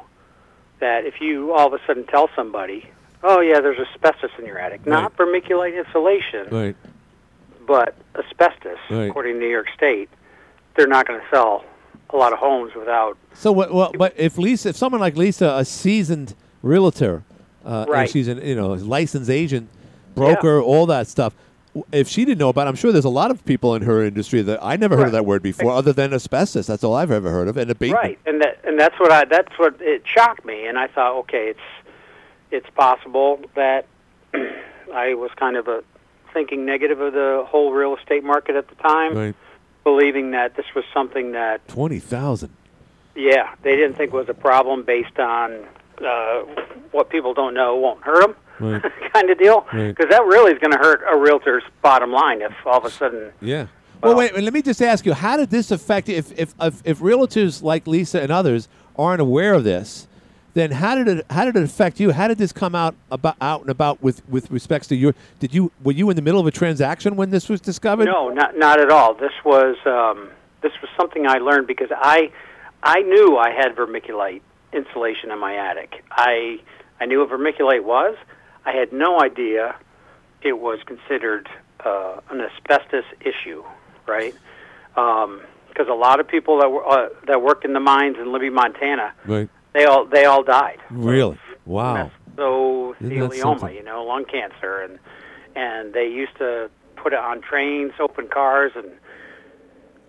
[0.80, 2.90] that if you all of a sudden tell somebody,
[3.24, 6.76] oh yeah, there's asbestos in your attic, not vermiculite insulation, Right.
[7.66, 9.10] but asbestos, Right.
[9.10, 10.10] according to New York State,
[10.76, 11.64] they're not going to sell
[12.10, 13.18] a lot of homes without.
[13.34, 13.74] So what?
[13.74, 17.24] Well, but if Lisa, if someone like Lisa, a seasoned realtor,
[17.66, 18.10] uh, Right.
[18.10, 19.70] she's an you know licensed agent,
[20.16, 21.34] broker, all that stuff.
[21.92, 24.04] If she didn't know about, it, I'm sure there's a lot of people in her
[24.04, 26.68] industry that I never heard of that word before, other than asbestos.
[26.68, 28.00] That's all I've ever heard of, and abatement.
[28.04, 31.16] Right, and that and that's what I that's what it shocked me, and I thought,
[31.22, 31.60] okay, it's
[32.52, 33.88] it's possible that
[34.94, 35.84] I was kind of a
[36.34, 39.36] thinking negative of the whole real estate market at the time, Right.
[39.84, 42.52] believing that this was something that Twenty thousand.
[43.16, 45.66] yeah they didn't think was a problem based on
[46.02, 46.44] uh,
[46.92, 48.82] what people don't know won't hurt them Right.
[49.14, 49.96] kind of deal, Right.
[49.96, 52.90] because that really is going to hurt a realtor's bottom line if all of a
[52.92, 53.68] sudden Yeah.
[54.02, 54.36] Well, wait.
[54.38, 57.88] Let me just ask you: How did this affect if if if, if realtors like
[57.88, 60.08] Lisa and others aren't aware of this?
[60.56, 62.12] Then how did it how did it affect you?
[62.12, 65.16] How did this come out about out and about with with respects to your?
[65.40, 68.06] Did you were you in the middle of a transaction when this was discovered?
[68.06, 69.14] No, not not at all.
[69.14, 70.30] This was um,
[70.62, 72.30] this was something I learned because I
[72.84, 74.42] I knew I had vermiculite
[74.74, 76.04] insulation in my attic.
[76.12, 76.60] I
[77.00, 78.16] I knew what vermiculite was.
[78.66, 79.76] I had no idea
[80.42, 81.48] it was considered
[81.86, 83.64] uh, an asbestos issue,
[84.08, 84.34] right?
[84.96, 88.50] Because a lot of people that were uh, that worked in the mines in Libby,
[88.50, 89.50] Montana, Right.
[89.74, 90.80] they all they all died.
[90.90, 91.38] Really?
[91.66, 92.12] Wow.
[92.36, 95.00] So mesothelioma, you know, lung cancer, and
[95.56, 98.92] and they used to put it on trains, open cars, and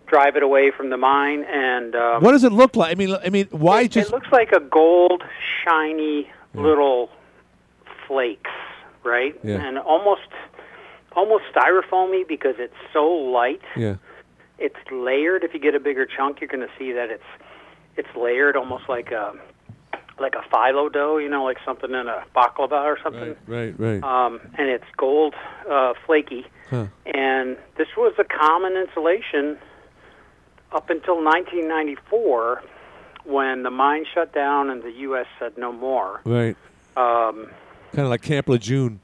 [0.07, 1.45] drive it away from the mine.
[1.45, 2.93] And um, What does it look like?
[2.93, 4.11] I mean, I mean, why it, just?
[4.11, 5.23] it looks like a gold,
[5.65, 7.11] shiny little
[8.07, 8.51] flakes,
[9.05, 9.39] right?
[9.43, 9.57] Yeah.
[9.67, 10.29] And almost
[11.17, 13.63] almost styrofoamy because it's so light.
[13.77, 13.97] yeah.
[14.59, 15.43] It's layered.
[15.43, 17.25] If you get a bigger chunk, you're going to see that it's
[17.97, 19.33] it's layered almost like a
[20.21, 23.35] like a phyllo dough, you know, like something in a baklava or something.
[23.49, 23.75] Right.
[23.79, 24.03] Right.
[24.05, 25.35] Um, and it's gold,
[25.69, 26.47] uh, flaky.
[26.71, 26.87] Huh.
[27.05, 29.59] And this was a common insulation
[30.75, 32.63] up until 1994
[33.25, 35.27] when the mine shut down and the U.S.
[35.39, 36.21] said no more.
[36.25, 36.57] Right.
[36.97, 37.47] Um,
[37.93, 39.01] Kind of like Camp Lejeune.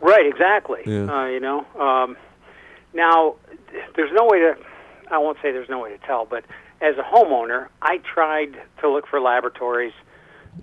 [0.00, 0.80] Right, exactly.
[0.86, 1.04] Yeah.
[1.04, 2.16] Uh, you know, um,
[2.94, 3.36] now
[3.94, 4.56] there's no way to.
[5.10, 6.44] I won't say there's no way to tell, but
[6.80, 9.92] as a homeowner, I tried to look for laboratories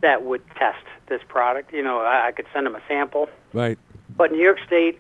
[0.02, 1.72] that would test this product.
[1.72, 3.78] You know, I, I could send them a sample, Right.
[4.18, 5.00] but New York State,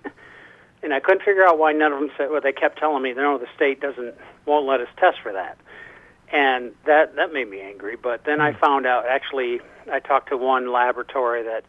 [0.83, 2.29] and I couldn't figure out why none of them said.
[2.29, 4.13] Well, they kept telling me, no, the state doesn't
[4.49, 5.57] won't let us test for that,
[6.33, 7.95] and that that made me angry.
[7.95, 9.05] But then I found out.
[9.07, 11.63] Actually, I talked to one laboratory that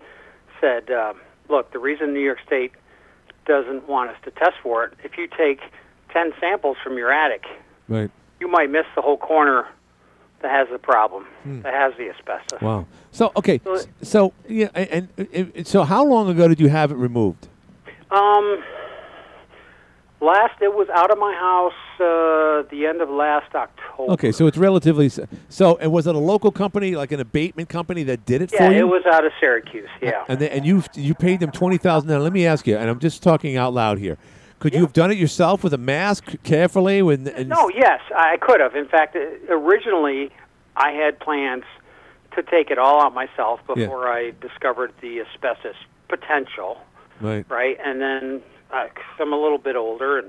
[0.60, 1.12] said, uh,
[1.48, 2.72] look, the reason New York State
[3.46, 5.60] doesn't want us to test for it, if you take
[6.12, 7.44] ten samples from your attic,
[7.88, 8.10] Right.
[8.40, 9.66] you might miss the whole corner
[10.42, 11.60] that has the problem, Hmm.
[11.62, 12.60] that has the asbestos.
[12.62, 12.86] Wow.
[13.12, 13.60] So okay.
[13.66, 17.48] s- So yeah, and, and, and so how long ago did you have it removed?
[18.10, 18.62] Um,
[20.20, 24.12] last it was out of my house uh, the end of last October.
[24.12, 25.10] Okay, so it's relatively
[25.48, 25.76] so.
[25.76, 28.64] And was it a local company, like an abatement company, that did it Yeah, for
[28.72, 28.78] you?
[28.78, 29.88] Yeah, it was out of Syracuse.
[30.00, 30.24] Yeah.
[30.28, 32.08] And they, and you you paid them twenty thousand.
[32.10, 34.18] Now let me ask you, and I'm just talking out loud here.
[34.58, 37.00] Could you have done it yourself with a mask, carefully?
[37.00, 38.74] With and No, yes, I could have.
[38.76, 40.30] In fact, uh, originally
[40.76, 41.64] I had plans
[42.36, 43.74] to take it all out myself Yeah.
[43.86, 45.74] before I discovered the asbestos
[46.08, 46.78] potential.
[47.20, 47.44] Right.
[47.48, 50.28] Right, and then uh, 'cause I'm a little bit older and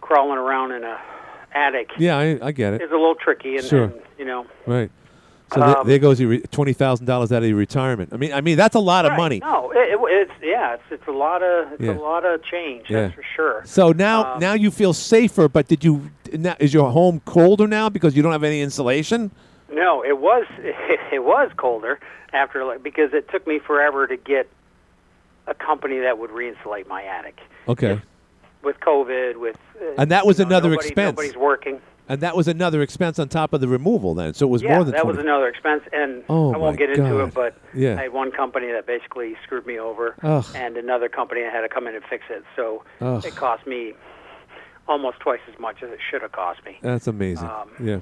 [0.00, 0.98] crawling around in a
[1.54, 2.80] attic Yeah, I, I get it.
[2.80, 2.84] it.
[2.86, 3.84] is a little tricky, and, Sure.
[3.84, 4.46] and you know.
[4.66, 4.90] Right.
[5.54, 8.08] So Um, there, goes your re- twenty thousand dollars out of your retirement.
[8.14, 9.40] I mean, I mean that's a lot of Right, money.
[9.40, 11.92] No, it, it, it's yeah, it's it's a lot of it's Yeah.
[11.92, 12.86] a lot of change.
[12.88, 13.02] Yeah.
[13.02, 13.62] That's for sure.
[13.66, 15.48] So now, Um, now you feel safer.
[15.50, 16.10] But did you?
[16.32, 19.30] Now, is your home colder now because you don't have any insulation?
[19.70, 20.46] No, it was
[21.12, 22.00] it was colder
[22.32, 24.48] after like because it took me forever to get
[25.46, 28.00] a company that would re-insulate my attic Okay.
[28.62, 31.16] with COVID with uh, And that was you know, another nobody- expense.
[31.16, 31.80] Nobody's working.
[32.08, 34.12] And that was another expense on top of the removal.
[34.14, 35.16] Then, so it was yeah, more than that 20.
[35.16, 37.32] was another expense, and Oh, I won't get into it.
[37.32, 37.96] But Yeah.
[37.98, 40.44] I had one company that basically screwed me over, Ugh.
[40.54, 42.44] and another company that had to come in and fix it.
[42.56, 43.24] So Ugh.
[43.24, 43.94] it cost me
[44.88, 46.76] almost twice as much as it should have cost me.
[46.82, 47.48] That's amazing.
[47.48, 48.00] Um, yeah.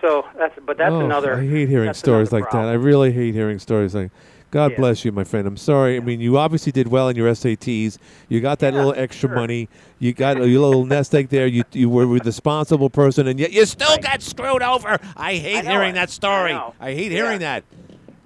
[0.00, 1.34] So that's but that's Oh, another.
[1.36, 2.64] I hate hearing stories like that.
[2.64, 4.10] I really hate hearing stories like.
[4.52, 4.76] God Yeah.
[4.76, 5.46] bless you, my friend.
[5.48, 5.96] I'm sorry.
[5.96, 7.98] I mean, you obviously did well in your SATs.
[8.28, 9.68] You got that little extra money.
[9.98, 11.46] You got a little nest egg there.
[11.46, 14.98] You you were a responsible person, and yet you still got screwed over.
[15.16, 15.94] I hate know hearing it.
[15.94, 16.52] that story.
[16.52, 16.70] I.
[16.80, 17.64] I hate hearing that.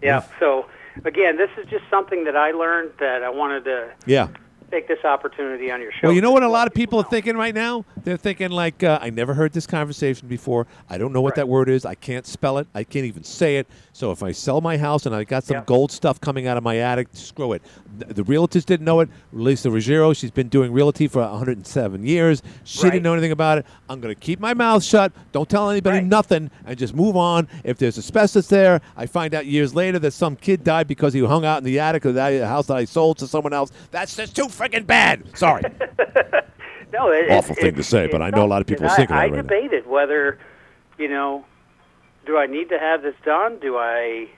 [0.03, 0.25] Yeah.
[0.41, 0.67] So
[1.05, 4.29] again, this is just something that I learned that I wanted to Yeah.
[4.71, 6.09] Take this opportunity on your show.
[6.09, 7.85] Well, you know what a lot of people are thinking right now?
[8.05, 10.67] They're thinking like, uh, I never heard this conversation before.
[10.89, 11.85] I don't know what that word is.
[11.85, 12.67] I can't spell it.
[12.75, 13.67] I can't even say it.
[13.93, 16.63] So if I sell my house and I got some gold stuff coming out of
[16.63, 17.63] my attic, screw it.
[17.99, 19.09] The, the realtors didn't know it.
[19.33, 22.43] Lisa Ruggiero, she's been doing realty for 107 years.
[22.65, 23.67] She didn't know anything about it.
[23.89, 25.13] I'm going to keep my mouth shut.
[25.33, 27.49] Don't tell anybody nothing and just move on.
[27.65, 31.21] If there's asbestos there, I find out years later that some kid died because he
[31.21, 33.71] hung out in the attic of the house that I sold to someone else.
[33.91, 35.37] That's just too freaking bad.
[35.37, 35.63] Sorry.
[36.93, 38.97] no, it, Awful it, thing to say, but I know a lot of people are
[38.97, 39.43] thinking I, that I right now.
[39.43, 40.39] debated whether,
[40.99, 41.45] you know,
[42.27, 43.59] do I need to have this done?
[43.61, 44.29] Do I?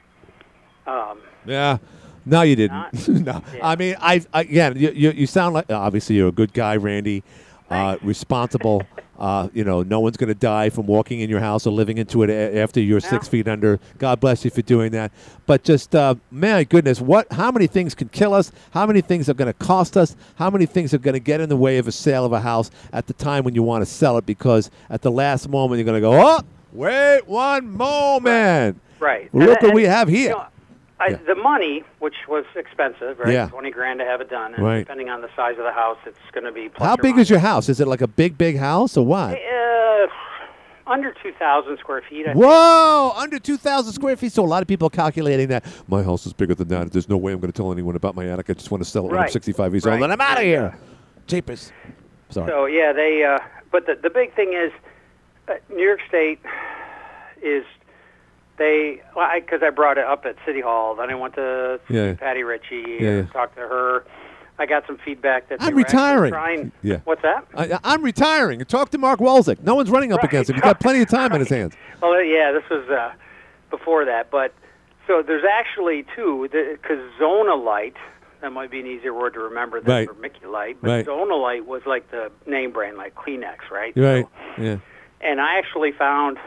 [0.87, 1.79] Um, Yeah.
[2.27, 3.09] No, you didn't.
[3.25, 3.43] no.
[3.63, 7.23] I mean, I again, you, you you sound like obviously you're a good guy, Randy,
[7.71, 8.83] uh, responsible.
[9.19, 11.99] Uh, you know, no one's going to die from walking in your house or living
[11.99, 13.81] into it a- after you're six feet under.
[13.99, 15.11] God bless you for doing that.
[15.45, 17.27] But just, uh, my goodness, what?
[17.33, 18.53] How many things can kill us?
[18.71, 20.15] How many things are going to cost us?
[20.37, 22.41] How many things are going to get in the way of a sale of a
[22.41, 24.25] house at the time when you want to sell it?
[24.27, 26.41] Because at the last moment you're going to go, oh,
[26.73, 28.81] wait one moment.
[29.01, 29.29] right.
[29.35, 30.29] Look And- what we have here.
[30.31, 30.47] you know,
[31.01, 33.33] I, The money, which was expensive, right?
[33.33, 33.49] Yeah.
[33.49, 34.79] Twenty grand to have it done, and Right.
[34.81, 36.71] depending on the size of the house, it's going to be.
[36.77, 37.69] How big is your house?
[37.69, 39.39] Is it like a big, big house or what?
[39.39, 40.09] Uh,
[40.89, 42.27] under two thousand square feet.
[42.27, 42.45] I think.
[42.45, 44.33] Whoa, under 2,000 square feet.
[44.33, 46.91] So a lot of people are calculating that my house is bigger than that.
[46.91, 48.51] There's no way I'm going to tell anyone about my attic.
[48.51, 49.19] I just want to sell it right.
[49.19, 50.03] when I'm 65 years old.
[50.03, 50.77] And I'm out of here.
[51.27, 51.73] Jeepers.
[52.31, 52.49] Sorry.
[52.49, 53.23] So yeah, they.
[53.25, 53.39] Uh,
[53.71, 54.73] but the the big thing is,
[55.49, 56.41] uh, New York State
[57.43, 57.65] is
[58.59, 59.01] they
[59.37, 60.95] because I, brought it up at City Hall.
[60.97, 62.15] Then I went to see Yeah.
[62.15, 63.33] Patty Ritchie Yeah, and yeah.
[63.33, 64.05] talked to her.
[64.61, 66.33] I got some feedback that they I'm were retiring.
[66.33, 66.99] Trying, Yeah.
[67.05, 67.47] What's that?
[67.57, 68.59] I, I'm retiring.
[68.65, 69.63] Talk to Mark Walczyk.
[69.63, 70.55] No one's running up against him.
[70.57, 71.75] He's got plenty of time in his hands.
[72.03, 73.13] Well, uh, yeah, this was uh,
[73.71, 74.53] before that, but
[75.07, 77.95] so there's actually two because Zonolite.
[78.41, 80.09] That might be an easier word to remember than Right.
[80.09, 80.77] vermiculite.
[80.81, 81.07] But Right.
[81.07, 83.93] Zonolite was like the name brand, like Kleenex, right?
[83.97, 84.27] You're right.
[84.57, 84.77] Yeah.
[85.21, 86.39] And I actually found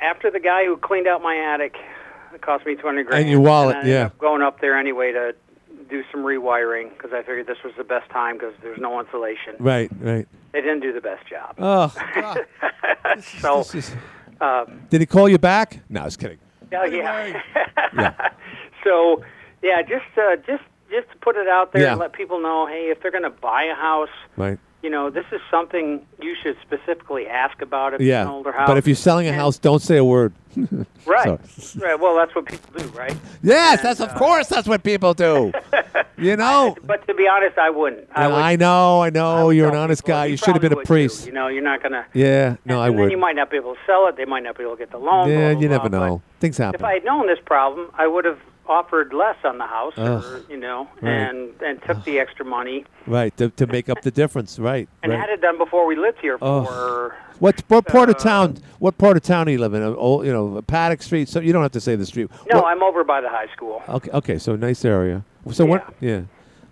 [0.00, 1.76] after the guy who cleaned out my attic,
[2.34, 3.22] it cost me 200 grand.
[3.22, 4.06] And your wallet, I ended yeah.
[4.06, 5.34] up going up there anyway to
[5.88, 9.54] do some rewiring because I figured this was the best time because there's no insulation.
[9.58, 10.28] Right, right.
[10.52, 11.54] They didn't do the best job.
[11.58, 12.40] Oh, God.
[13.40, 13.96] so, This is-
[14.40, 15.80] uh, Did he call you back?
[15.88, 16.38] No, I was kidding.
[16.70, 17.42] yeah, yeah.
[17.96, 18.30] Yeah.
[18.84, 19.24] so,
[19.62, 21.92] yeah, just uh, just just to put it out there Yeah.
[21.92, 24.58] and let people know, hey, if they're going to buy a house, Right.
[24.82, 28.68] You know, this is something you should specifically ask about if it's an older house.
[28.68, 30.32] But if you're selling a And- house, don't say a word.
[31.06, 31.38] right,
[31.78, 32.00] right.
[32.00, 33.14] Well, that's what people do, right?
[33.42, 35.52] Yes, And, that's of uh, course that's what people do.
[36.18, 36.76] you know.
[36.84, 38.08] But to be honest, I wouldn't.
[38.12, 39.50] I, I, would, know, I know.
[39.50, 40.24] You're an honest people- guy.
[40.26, 41.26] you You should have been a priest.
[41.26, 42.04] You know, you're not going to.
[42.12, 43.10] Yeah, no, I would.
[43.10, 44.16] you might not be able to sell it.
[44.16, 45.28] They might not be able to get the loan.
[45.28, 46.22] Yeah, blah, blah, you never blah, know.
[46.40, 46.80] Things happen.
[46.80, 46.84] If.
[46.84, 50.56] I had known this problem, I would have offered less on the house, or, you
[50.56, 51.10] know, Right.
[51.12, 54.58] and and took the extra money Right to, to make up the difference.
[54.58, 54.88] Right.
[55.02, 55.20] and right.
[55.20, 56.64] had it done before we lived here Oh.
[56.64, 57.16] for.
[57.38, 58.58] What what part of uh, town?
[58.78, 59.82] What part of town do you live in?
[59.82, 61.28] Old, you know, Paddock Street.
[61.28, 62.30] So you don't have to say the street.
[62.52, 63.82] No, What- I'm over by the high school.
[63.88, 64.10] Okay.
[64.10, 64.38] Okay.
[64.38, 65.24] So nice area.
[65.52, 65.94] So what?
[66.00, 66.22] Yeah.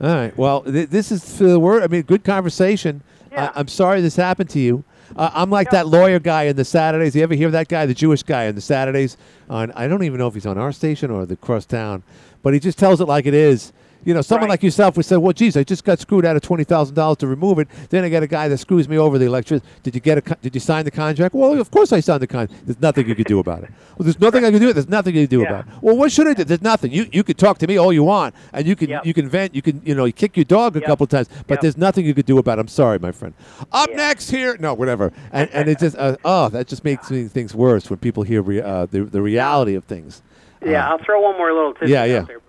[0.01, 0.36] All right.
[0.36, 1.82] Well, th- this is for the word.
[1.82, 3.03] I mean, good conversation.
[3.34, 4.84] I, I'm sorry this happened to you.
[5.15, 7.15] Uh, I'm like that lawyer guy in the Saturdays.
[7.15, 9.17] You ever hear that guy, the Jewish guy in the Saturdays?
[9.49, 12.03] On I don't even know if he's on our station or the cross town,
[12.43, 13.73] but he just tells it like it is.
[14.05, 16.42] You know, someone like yourself would say, "Well, geez, I just got screwed out of
[16.42, 17.68] twenty thousand dollars to remove it.
[17.90, 19.68] Then I get a guy that screws me over the electricity.
[19.82, 20.22] Did you get a?
[20.22, 21.34] co- Did you sign the contract?
[21.34, 22.66] Well, of course I signed the contract.
[22.66, 23.70] There's nothing you could do about it.
[23.99, 24.72] Well, there's nothing I can do.
[24.72, 25.72] There's nothing you can do about it.
[25.80, 26.44] Well, what should I do?
[26.44, 26.92] There's nothing.
[26.92, 29.55] You you could talk to me all you want, and you can you can vent.
[29.55, 32.14] You can you know you kick your dog a couple times, but there's nothing you
[32.14, 32.61] could do about it.
[32.61, 33.34] I'm sorry, my friend.
[33.72, 35.12] Up next here, no, whatever.
[35.32, 38.62] And and it just uh, oh that just makes things worse when people hear rea-
[38.62, 40.22] uh, the the reality of things.
[40.64, 42.18] Yeah, I'll throw one more little tidbit yeah, yeah.
[42.20, 42.40] out there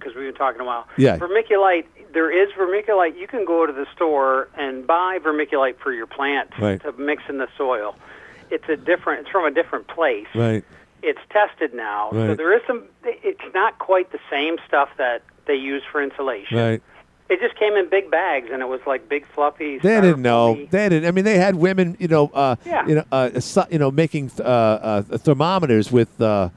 [0.00, 0.88] because we've been talking a while.
[0.96, 1.16] Yeah.
[1.18, 1.86] Vermiculite.
[2.12, 3.16] There is vermiculite.
[3.16, 6.80] You can go to the store and buy vermiculite for your plant Right.
[6.82, 7.94] to mix in the soil.
[8.50, 9.20] It's a different.
[9.20, 10.26] It's from a different place.
[10.34, 10.64] Right.
[11.02, 12.26] It's tested now, right.
[12.30, 12.82] so there is some.
[13.04, 16.58] It's not quite the same stuff that they use for insulation.
[16.58, 16.82] Right.
[17.30, 19.78] It just came in big bags, and it was like big fluffy.
[19.78, 20.56] They didn't know.
[20.70, 21.06] They didn't.
[21.06, 22.86] I mean, they had women, you know, uh, Yeah.
[22.88, 23.30] you know, uh,
[23.70, 24.42] you know, making th- uh,
[24.82, 26.48] uh, thermometers with uh,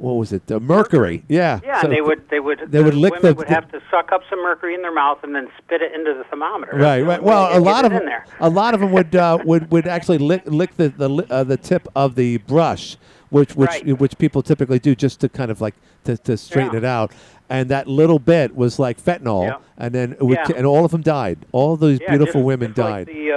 [0.00, 0.50] what was it?
[0.50, 1.24] Uh, mercury.
[1.28, 1.60] Yeah.
[1.64, 3.80] Yeah, So and they would they would they would lick women the- would have to
[3.90, 6.72] suck up some mercury in their mouth and then spit it into the thermometer.
[6.76, 7.22] Right, right.
[7.22, 8.24] Well, a lot of them, there.
[8.40, 11.56] a lot of them would uh, would would actually lick lick the the uh, the
[11.56, 12.96] tip of the brush,
[13.30, 13.98] which which Right.
[13.98, 15.74] which people typically do just to kind of like
[16.04, 16.78] to, to straighten Yeah.
[16.78, 17.12] it out.
[17.50, 19.56] And that little bit was like fentanyl, Yeah.
[19.78, 20.56] and then it would, Yeah.
[20.56, 21.38] and all of them died.
[21.52, 23.14] All those beautiful just- women just like died.
[23.14, 23.30] the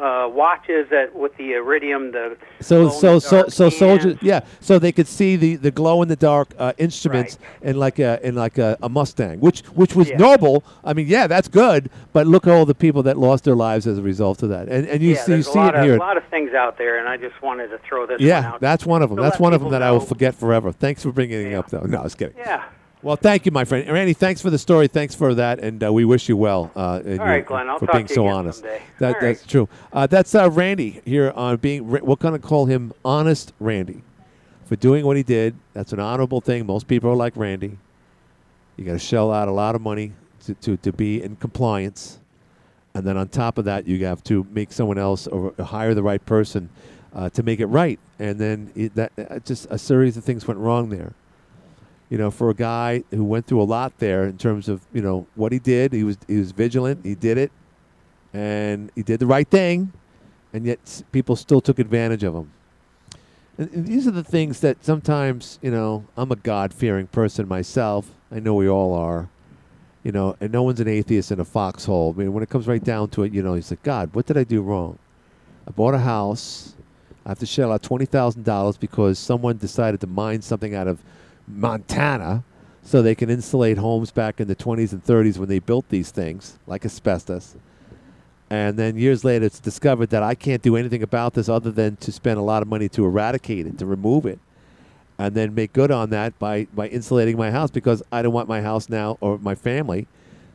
[0.00, 4.40] uh, watches that with the iridium, the So so so so soldiers, yeah.
[4.60, 8.18] So they could see the, the glow in the dark uh, instruments in like a
[8.26, 10.16] in like a, a Mustang, which which was Yeah.
[10.16, 10.64] noble.
[10.84, 11.90] I mean, yeah, that's good.
[12.12, 14.68] But look at all the people that lost their lives as a result of that,
[14.68, 15.96] and and you yeah, see you see it of, here.
[15.96, 18.56] A lot of things out there, and I just wanted to throw this one Yeah,
[18.60, 19.16] that's one of them.
[19.18, 20.72] to That's one of them that I will forget forever.
[20.72, 21.80] Thanks for bringing it up, though.
[21.80, 22.36] No, I was kidding.
[22.38, 22.64] Yeah.
[23.02, 24.12] Well, thank you, my friend Randy.
[24.12, 24.86] Thanks for the story.
[24.86, 26.70] Thanks for that, and uh, we wish you well.
[26.76, 28.58] Uh, All right, Glenn, I'll for talk being to you so again honest.
[28.58, 28.82] someday.
[28.98, 29.20] That, All right.
[29.22, 29.68] That's true.
[29.90, 31.88] Uh, that's uh, Randy here on being.
[31.88, 34.02] We're going to call him Honest Randy
[34.66, 35.56] for doing what he did.
[35.72, 36.66] That's an honorable thing.
[36.66, 37.78] Most people are like Randy.
[38.76, 40.12] You got to shell out a lot of money
[40.44, 42.18] to, to, to be in compliance,
[42.92, 46.02] and then on top of that, you have to make someone else or hire the
[46.02, 46.68] right person
[47.14, 47.98] uh, to make it right.
[48.18, 51.14] And then it, that uh, just a series of things went wrong there
[52.10, 55.00] you know, for a guy who went through a lot there in terms of you
[55.00, 55.92] know what he did.
[55.92, 57.06] He was he was vigilant.
[57.06, 57.52] He did it,
[58.34, 59.92] and he did the right thing,
[60.52, 62.50] and yet people still took advantage of him.
[63.56, 68.10] And, these are the things that sometimes you know I'm a God fearing person myself.
[68.30, 69.28] I know we all are.
[70.02, 72.14] You know, and no one's an atheist in a foxhole.
[72.16, 74.24] I mean, when it comes right down to it, you know, he's like, God, what
[74.24, 74.98] did I do wrong?
[75.68, 76.74] I bought a house.
[77.26, 80.88] I have to shell out twenty thousand dollars because someone decided to mine something out
[80.88, 81.02] of
[81.46, 82.44] Montana,
[82.82, 86.10] so they can insulate homes back in the twenties and thirties when they built these
[86.10, 87.56] things, like asbestos.
[88.48, 91.96] And then years later, it's discovered that I can't do anything about this other than
[91.96, 94.40] to spend a lot of money to eradicate it, to remove it,
[95.18, 98.48] and then make good on that by, by insulating my house because I don't want
[98.48, 100.08] my house now or my family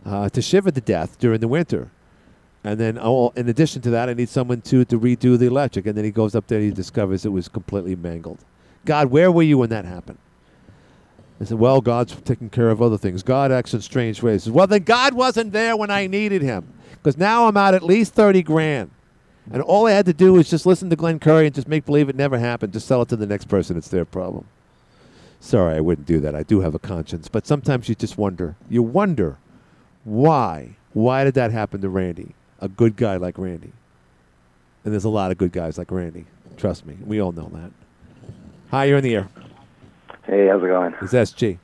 [0.06, 1.90] uh, to shiver to death during the winter.
[2.66, 5.86] And then, oh, in addition to that, I need someone to, to redo the electric.
[5.86, 8.40] And then he goes up there and he discovers it was completely mangled.
[8.86, 10.18] God, where were you when that happened?
[11.40, 13.22] I said, well, God's taking care of other things.
[13.22, 14.44] God acts in strange ways.
[14.44, 16.74] Said, well, then God wasn't there when I needed him.
[16.94, 18.92] Because now I'm out at least 30 grand.
[19.52, 21.86] And all I had to do was just listen to Glenn Curry and just make
[21.86, 22.74] believe it never happened.
[22.74, 23.78] Just sell it to the next person.
[23.78, 24.46] It's their problem.
[25.40, 26.36] Sorry, I wouldn't do that.
[26.36, 27.28] I do have a conscience.
[27.28, 28.56] But sometimes you just wonder.
[28.70, 29.38] You wonder
[30.04, 30.78] why.
[30.94, 32.34] Why did that happen to Randy?
[32.60, 33.74] A good guy like Randy.
[34.84, 36.26] And there's a lot of good guys like Randy.
[36.58, 36.98] Trust me.
[37.06, 37.72] We all know that.
[38.72, 39.30] Hi, you're in the air.
[40.26, 40.96] Hey, how's it going?
[41.02, 41.60] It's SG.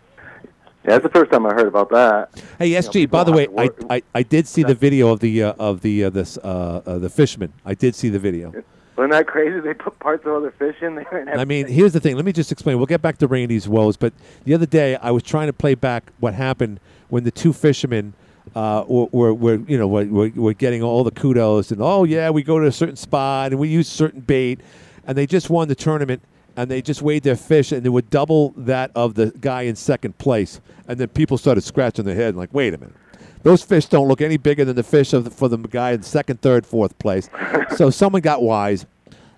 [0.83, 2.43] Yeah, that's the first time I heard about that.
[2.57, 5.53] Hey SG, by the way, I, I, I did see the video of the uh,
[5.59, 7.53] of the uh, this uh, uh, the fisherman.
[7.65, 8.51] I did see the video.
[8.97, 9.59] Wasn't that crazy?
[9.59, 11.25] They put parts of other fish in there.
[11.29, 12.15] And I mean, here's the thing.
[12.15, 12.77] Let me just explain.
[12.77, 15.75] We'll get back to Randy's woes, but the other day I was trying to play
[15.75, 18.13] back what happened when the two fishermen
[18.55, 22.29] uh, were, were, were you know were, were getting all the kudos and oh yeah
[22.31, 24.59] we go to a certain spot and we use certain bait
[25.05, 26.23] and they just won the tournament
[26.55, 29.75] and they just weighed their fish and they would double that of the guy in
[29.75, 32.95] second place and then people started scratching their head like wait a minute
[33.43, 36.03] those fish don't look any bigger than the fish of the, for the guy in
[36.03, 37.29] second, third, fourth place.
[37.75, 38.85] so someone got wise.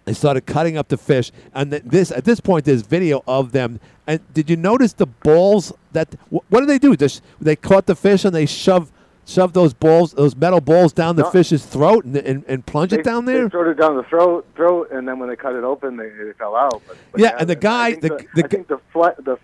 [0.06, 3.54] They started cutting up the fish, and th- this at this point, there's video of
[3.54, 3.80] them.
[4.06, 6.14] And did you notice the balls that?
[6.30, 6.98] Wh- what do they do?
[6.98, 8.92] Just, they caught the fish and they shove
[9.26, 11.30] shove those balls, those metal balls down the No.
[11.32, 13.50] fish's throat and, and, and plunge they, it down They there.
[13.50, 16.34] throw it down the throat, throat, and then when they cut it open, they, they
[16.38, 16.82] fell out.
[16.88, 18.80] But, but Yeah, and the guy- I think the- the, the I think the,
[19.24, 19.38] the,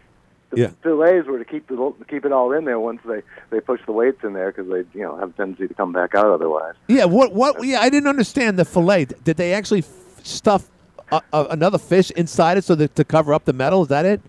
[0.52, 0.70] the Yeah.
[0.82, 3.22] fillets were to keep the keep it all in there once they
[3.52, 5.92] they push the weights in there because they you know have a tendency to come
[5.94, 6.74] back out otherwise.
[6.88, 7.64] Yeah, what what?
[7.64, 9.06] Yeah, I didn't understand the fillet.
[9.24, 10.68] Did they actually f- stuff
[11.12, 13.84] a, a, another fish inside it so that to cover up the metal?
[13.84, 14.22] Is that it?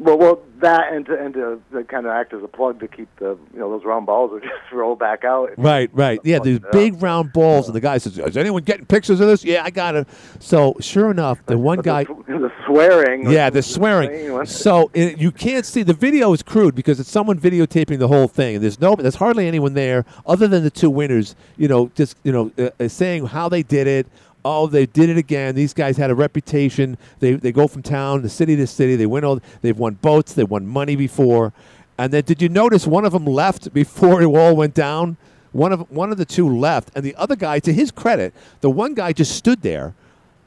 [0.00, 2.88] Well, well, that and to and to, to kind of act as a plug to
[2.88, 5.50] keep the you know those round balls would just roll back out.
[5.58, 6.18] Right, right.
[6.24, 9.44] Yeah, these big round balls, and the guy says, "Is anyone getting pictures of this?"
[9.44, 10.08] Yeah, I got it.
[10.38, 12.04] So sure enough, the one guy.
[12.04, 13.30] The swearing.
[13.30, 14.46] Yeah, the swearing.
[14.46, 18.28] So it, you can't see the video is crude because it's someone videotaping the whole
[18.28, 21.36] thing, and there's no, there's hardly anyone there other than the two winners.
[21.58, 24.06] You know, just you know, uh, saying how they did it.
[24.44, 25.54] Oh, they did it again.
[25.54, 26.96] These guys had a reputation.
[27.18, 28.96] They they go from town to city to city.
[28.96, 29.40] They win all.
[29.62, 30.32] They've won boats.
[30.32, 31.52] They've won money before.
[31.98, 35.18] And then did you notice one of them left before it all went down?
[35.52, 38.70] One of one of the two left, and the other guy, to his credit, the
[38.70, 39.94] one guy just stood there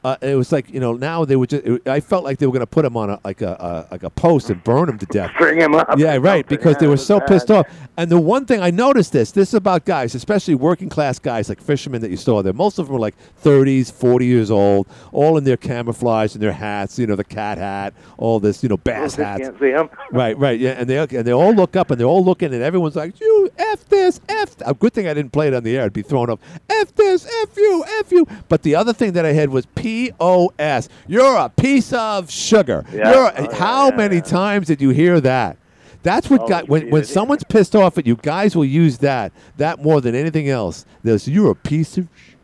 [0.04, 1.64] uh, it was like you know now they were just.
[1.64, 3.92] It, I felt like they were going to put him on a like a, a
[3.92, 5.30] like a post and burn him to death.
[5.34, 5.98] String him up.
[5.98, 6.46] Yeah, right.
[6.46, 7.28] Because they were so bad.
[7.28, 7.66] pissed off.
[7.96, 11.48] And the one thing I noticed this, this is about guys, especially working class guys
[11.48, 12.52] like fishermen that you saw there.
[12.52, 16.52] Most of them were like 30s, 40 years old, all in their camouflage and their
[16.52, 16.98] hats.
[16.98, 19.42] You know, the cat hat, all this, you know, bass You hats.
[19.42, 19.88] can't see him.
[20.10, 22.62] Right, right, yeah, and they and they all look up and they're all looking, and
[22.62, 25.76] everyone's like, "You f this, f." A good thing I didn't play it on the
[25.76, 26.40] air; I'd be thrown up.
[26.68, 28.26] F this, f you, f you.
[28.48, 30.88] But the other thing that I had was P O S.
[31.06, 32.84] You're a piece of sugar.
[32.92, 33.12] Yeah.
[33.12, 35.56] You're Oh, how yeah, many times did you hear that?
[36.02, 39.32] That's what Oh, got when when someone's pissed off at you, guys will use that
[39.56, 40.84] that more than anything else.
[41.02, 42.34] There's you're a piece of sh-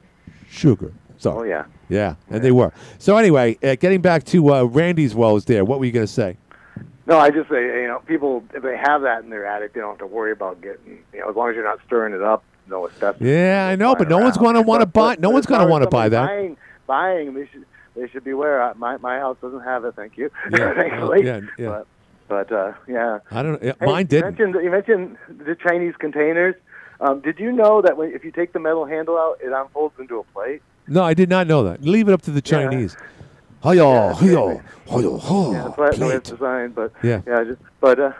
[0.50, 0.92] sugar.
[1.18, 1.64] So Oh yeah.
[1.90, 2.72] yeah, and they were.
[2.98, 5.64] So anyway, uh, getting back to uh, Randy's woes there.
[5.64, 6.38] What were you going to say?
[7.06, 9.80] No, I just say you know people if they have that in their attic, they
[9.80, 12.22] don't have to worry about getting you know as long as you're not stirring it
[12.22, 12.42] up.
[12.68, 12.88] No.
[13.18, 15.16] Yeah, I know, but no one's going to want to buy.
[15.18, 16.26] No one's going to want to buy that.
[16.28, 16.56] Buying,
[16.94, 17.64] buying, they should
[17.96, 18.56] they should beware.
[18.66, 20.26] I- My my house doesn't have it, thank you.
[20.58, 21.20] Yeah, Thankfully.
[21.30, 21.68] yeah, yeah.
[21.72, 21.84] But
[22.32, 23.18] but uh, yeah.
[23.38, 23.60] I don't.
[23.62, 24.26] Yeah, Hey, mine didn't.
[24.30, 25.04] mentioned, you mentioned
[25.46, 26.54] the Chinese containers.
[27.04, 29.94] Um, did you know that when, if you take the metal handle out, it unfolds
[30.02, 30.60] into a plate?
[30.96, 31.76] No, I did not know that.
[31.94, 32.42] Leave it up to the.
[32.54, 32.92] Chinese.
[33.62, 36.74] Hiyo, hiyo, hiyo, Yeah, that's why, that's the way it's designed.
[36.74, 37.20] But Yeah.
[37.26, 38.12] yeah, just, but uh,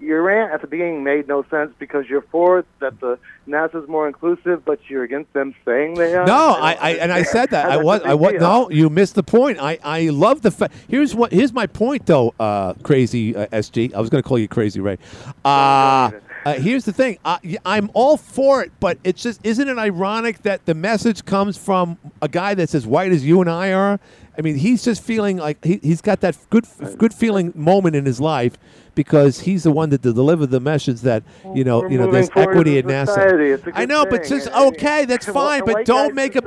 [0.00, 4.06] your rant at the beginning made no sense because you're for that the NASA's more
[4.08, 6.26] inclusive, but you're against them saying they are.
[6.26, 7.70] No, I, I and I said that.
[7.70, 8.00] I was.
[8.02, 8.34] I was.
[8.40, 9.58] No, you missed the point.
[9.60, 10.74] I, I love the fact.
[10.88, 11.32] Here's what.
[11.32, 12.34] Here's my point, though.
[12.40, 13.92] Uh, crazy uh, SG.
[13.94, 14.98] I was going to call you crazy, Ray.
[15.44, 16.10] Uh,
[16.44, 17.18] uh, here's the thing.
[17.24, 21.56] I, I'm all for it, but it's just isn't it ironic that the message comes
[21.56, 24.00] from a guy that's as white as you and I are?
[24.36, 26.66] I mean, he's just feeling like he, he's got that good
[26.96, 28.56] good feeling moment in his life
[28.98, 31.22] because he's the one that delivered the message that
[31.54, 33.06] you know We're you know there's equity at NASA.
[33.06, 33.50] society.
[33.52, 36.42] It's a I know, but just okay, that's fine, white but don't make a.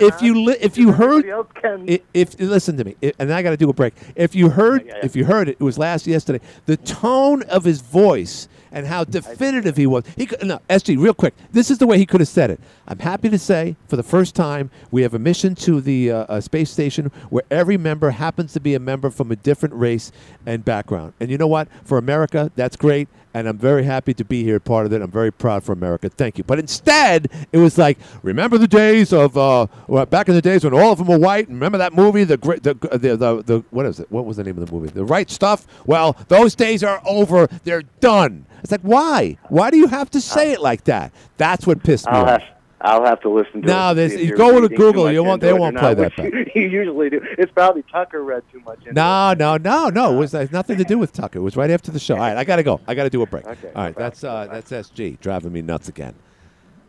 [0.00, 1.90] If you li- if you heard Everybody else can.
[1.90, 3.92] I- if listen to me, i- and I got to do a break.
[4.16, 6.40] If you heard, if you heard it, it was last yesterday.
[6.64, 10.04] The tone of his voice and how definitive he was.
[10.16, 11.34] He could, no, SG, real quick.
[11.52, 12.58] This is the way he could have said it.
[12.88, 16.16] I'm happy to say, for the first time, we have a mission to the uh,
[16.28, 20.10] uh, space station where every member happens to be a member from a different race
[20.46, 21.12] and background.
[21.20, 21.68] And you know what?
[21.84, 23.08] For America, that's great.
[23.34, 25.00] And I'm very happy to be here, part of it.
[25.00, 26.10] I'm very proud for America.
[26.10, 26.44] Thank you.
[26.44, 30.64] But instead, it was like, remember the days of uh, well, back in the days
[30.64, 31.48] when all of them were white.
[31.48, 34.12] Remember that movie, the great, the, the, the, the what is it?
[34.12, 34.90] What was the name of the movie?
[34.90, 35.66] The Right Stuff.
[35.86, 37.46] Well, those days are over.
[37.64, 38.44] They're done.
[38.62, 39.38] It's like, why?
[39.48, 41.10] Why do you have to say it like that?
[41.38, 42.42] That's what pissed me I'll off.
[42.42, 42.42] have
[42.84, 43.94] I'll have to listen to No, it.
[43.94, 46.46] there's- see you go to Google, you won't- they won't not, play that which You,
[46.62, 47.20] you usually do.
[47.38, 50.14] It's probably Tucker read too much into No, no, no, no.
[50.14, 51.38] It was it nothing to do with Tucker.
[51.38, 52.14] It was right after the show.
[52.14, 52.80] All right, I got to go.
[52.88, 53.46] I got to do a break.
[53.46, 56.14] Okay, All right, that's uh, that's SG driving me nuts again.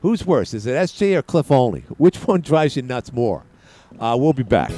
[0.01, 0.53] Who's worse?
[0.53, 1.83] Is it SG or Cliff Olney?
[1.97, 3.43] Which one drives you nuts more?
[3.99, 4.71] Uh, we'll be back.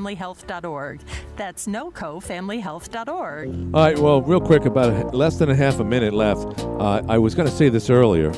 [0.00, 1.00] NoCoFamilyHealth.org.
[1.36, 3.74] That's NoCoFamilyHealth.org.
[3.74, 6.60] All right, well, real quick, about less than a half a minute left.
[6.60, 8.32] Uh, I was going to say this earlier.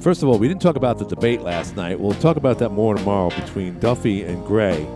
[0.00, 2.00] First of all, we didn't talk about the debate last night.
[2.00, 4.88] We'll talk about that more tomorrow between Duffy and Gray.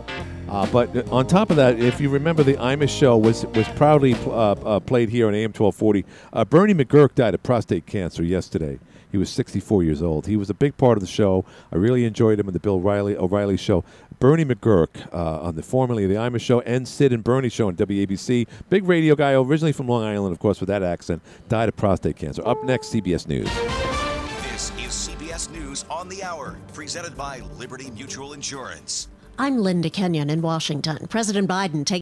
[0.49, 4.15] Uh, but on top of that, if you remember, the Imus show was was proudly
[4.27, 6.05] uh, uh, played here on AM 1240.
[6.33, 8.79] Uh, Bernie McGuirk died of prostate cancer yesterday.
[9.11, 10.27] He was 64 years old.
[10.27, 11.45] He was a big part of the show.
[11.73, 13.85] I really enjoyed him in the Bill Riley O'Reilly show.
[14.19, 17.77] Bernie McGuirk uh, on the formerly the Imus show and Sid and Bernie show on
[17.77, 18.47] WABC.
[18.71, 21.23] Big radio guy, originally from Long Island, of course, with that accent.
[21.49, 22.43] Died of prostate cancer.
[22.47, 23.49] Up next, CBS News.
[24.53, 29.09] This is CBS News on the Hour, presented by Liberty Mutual Insurance.
[29.39, 31.09] I'm Linda Kenyon in Washington.
[31.09, 31.95] President Biden takes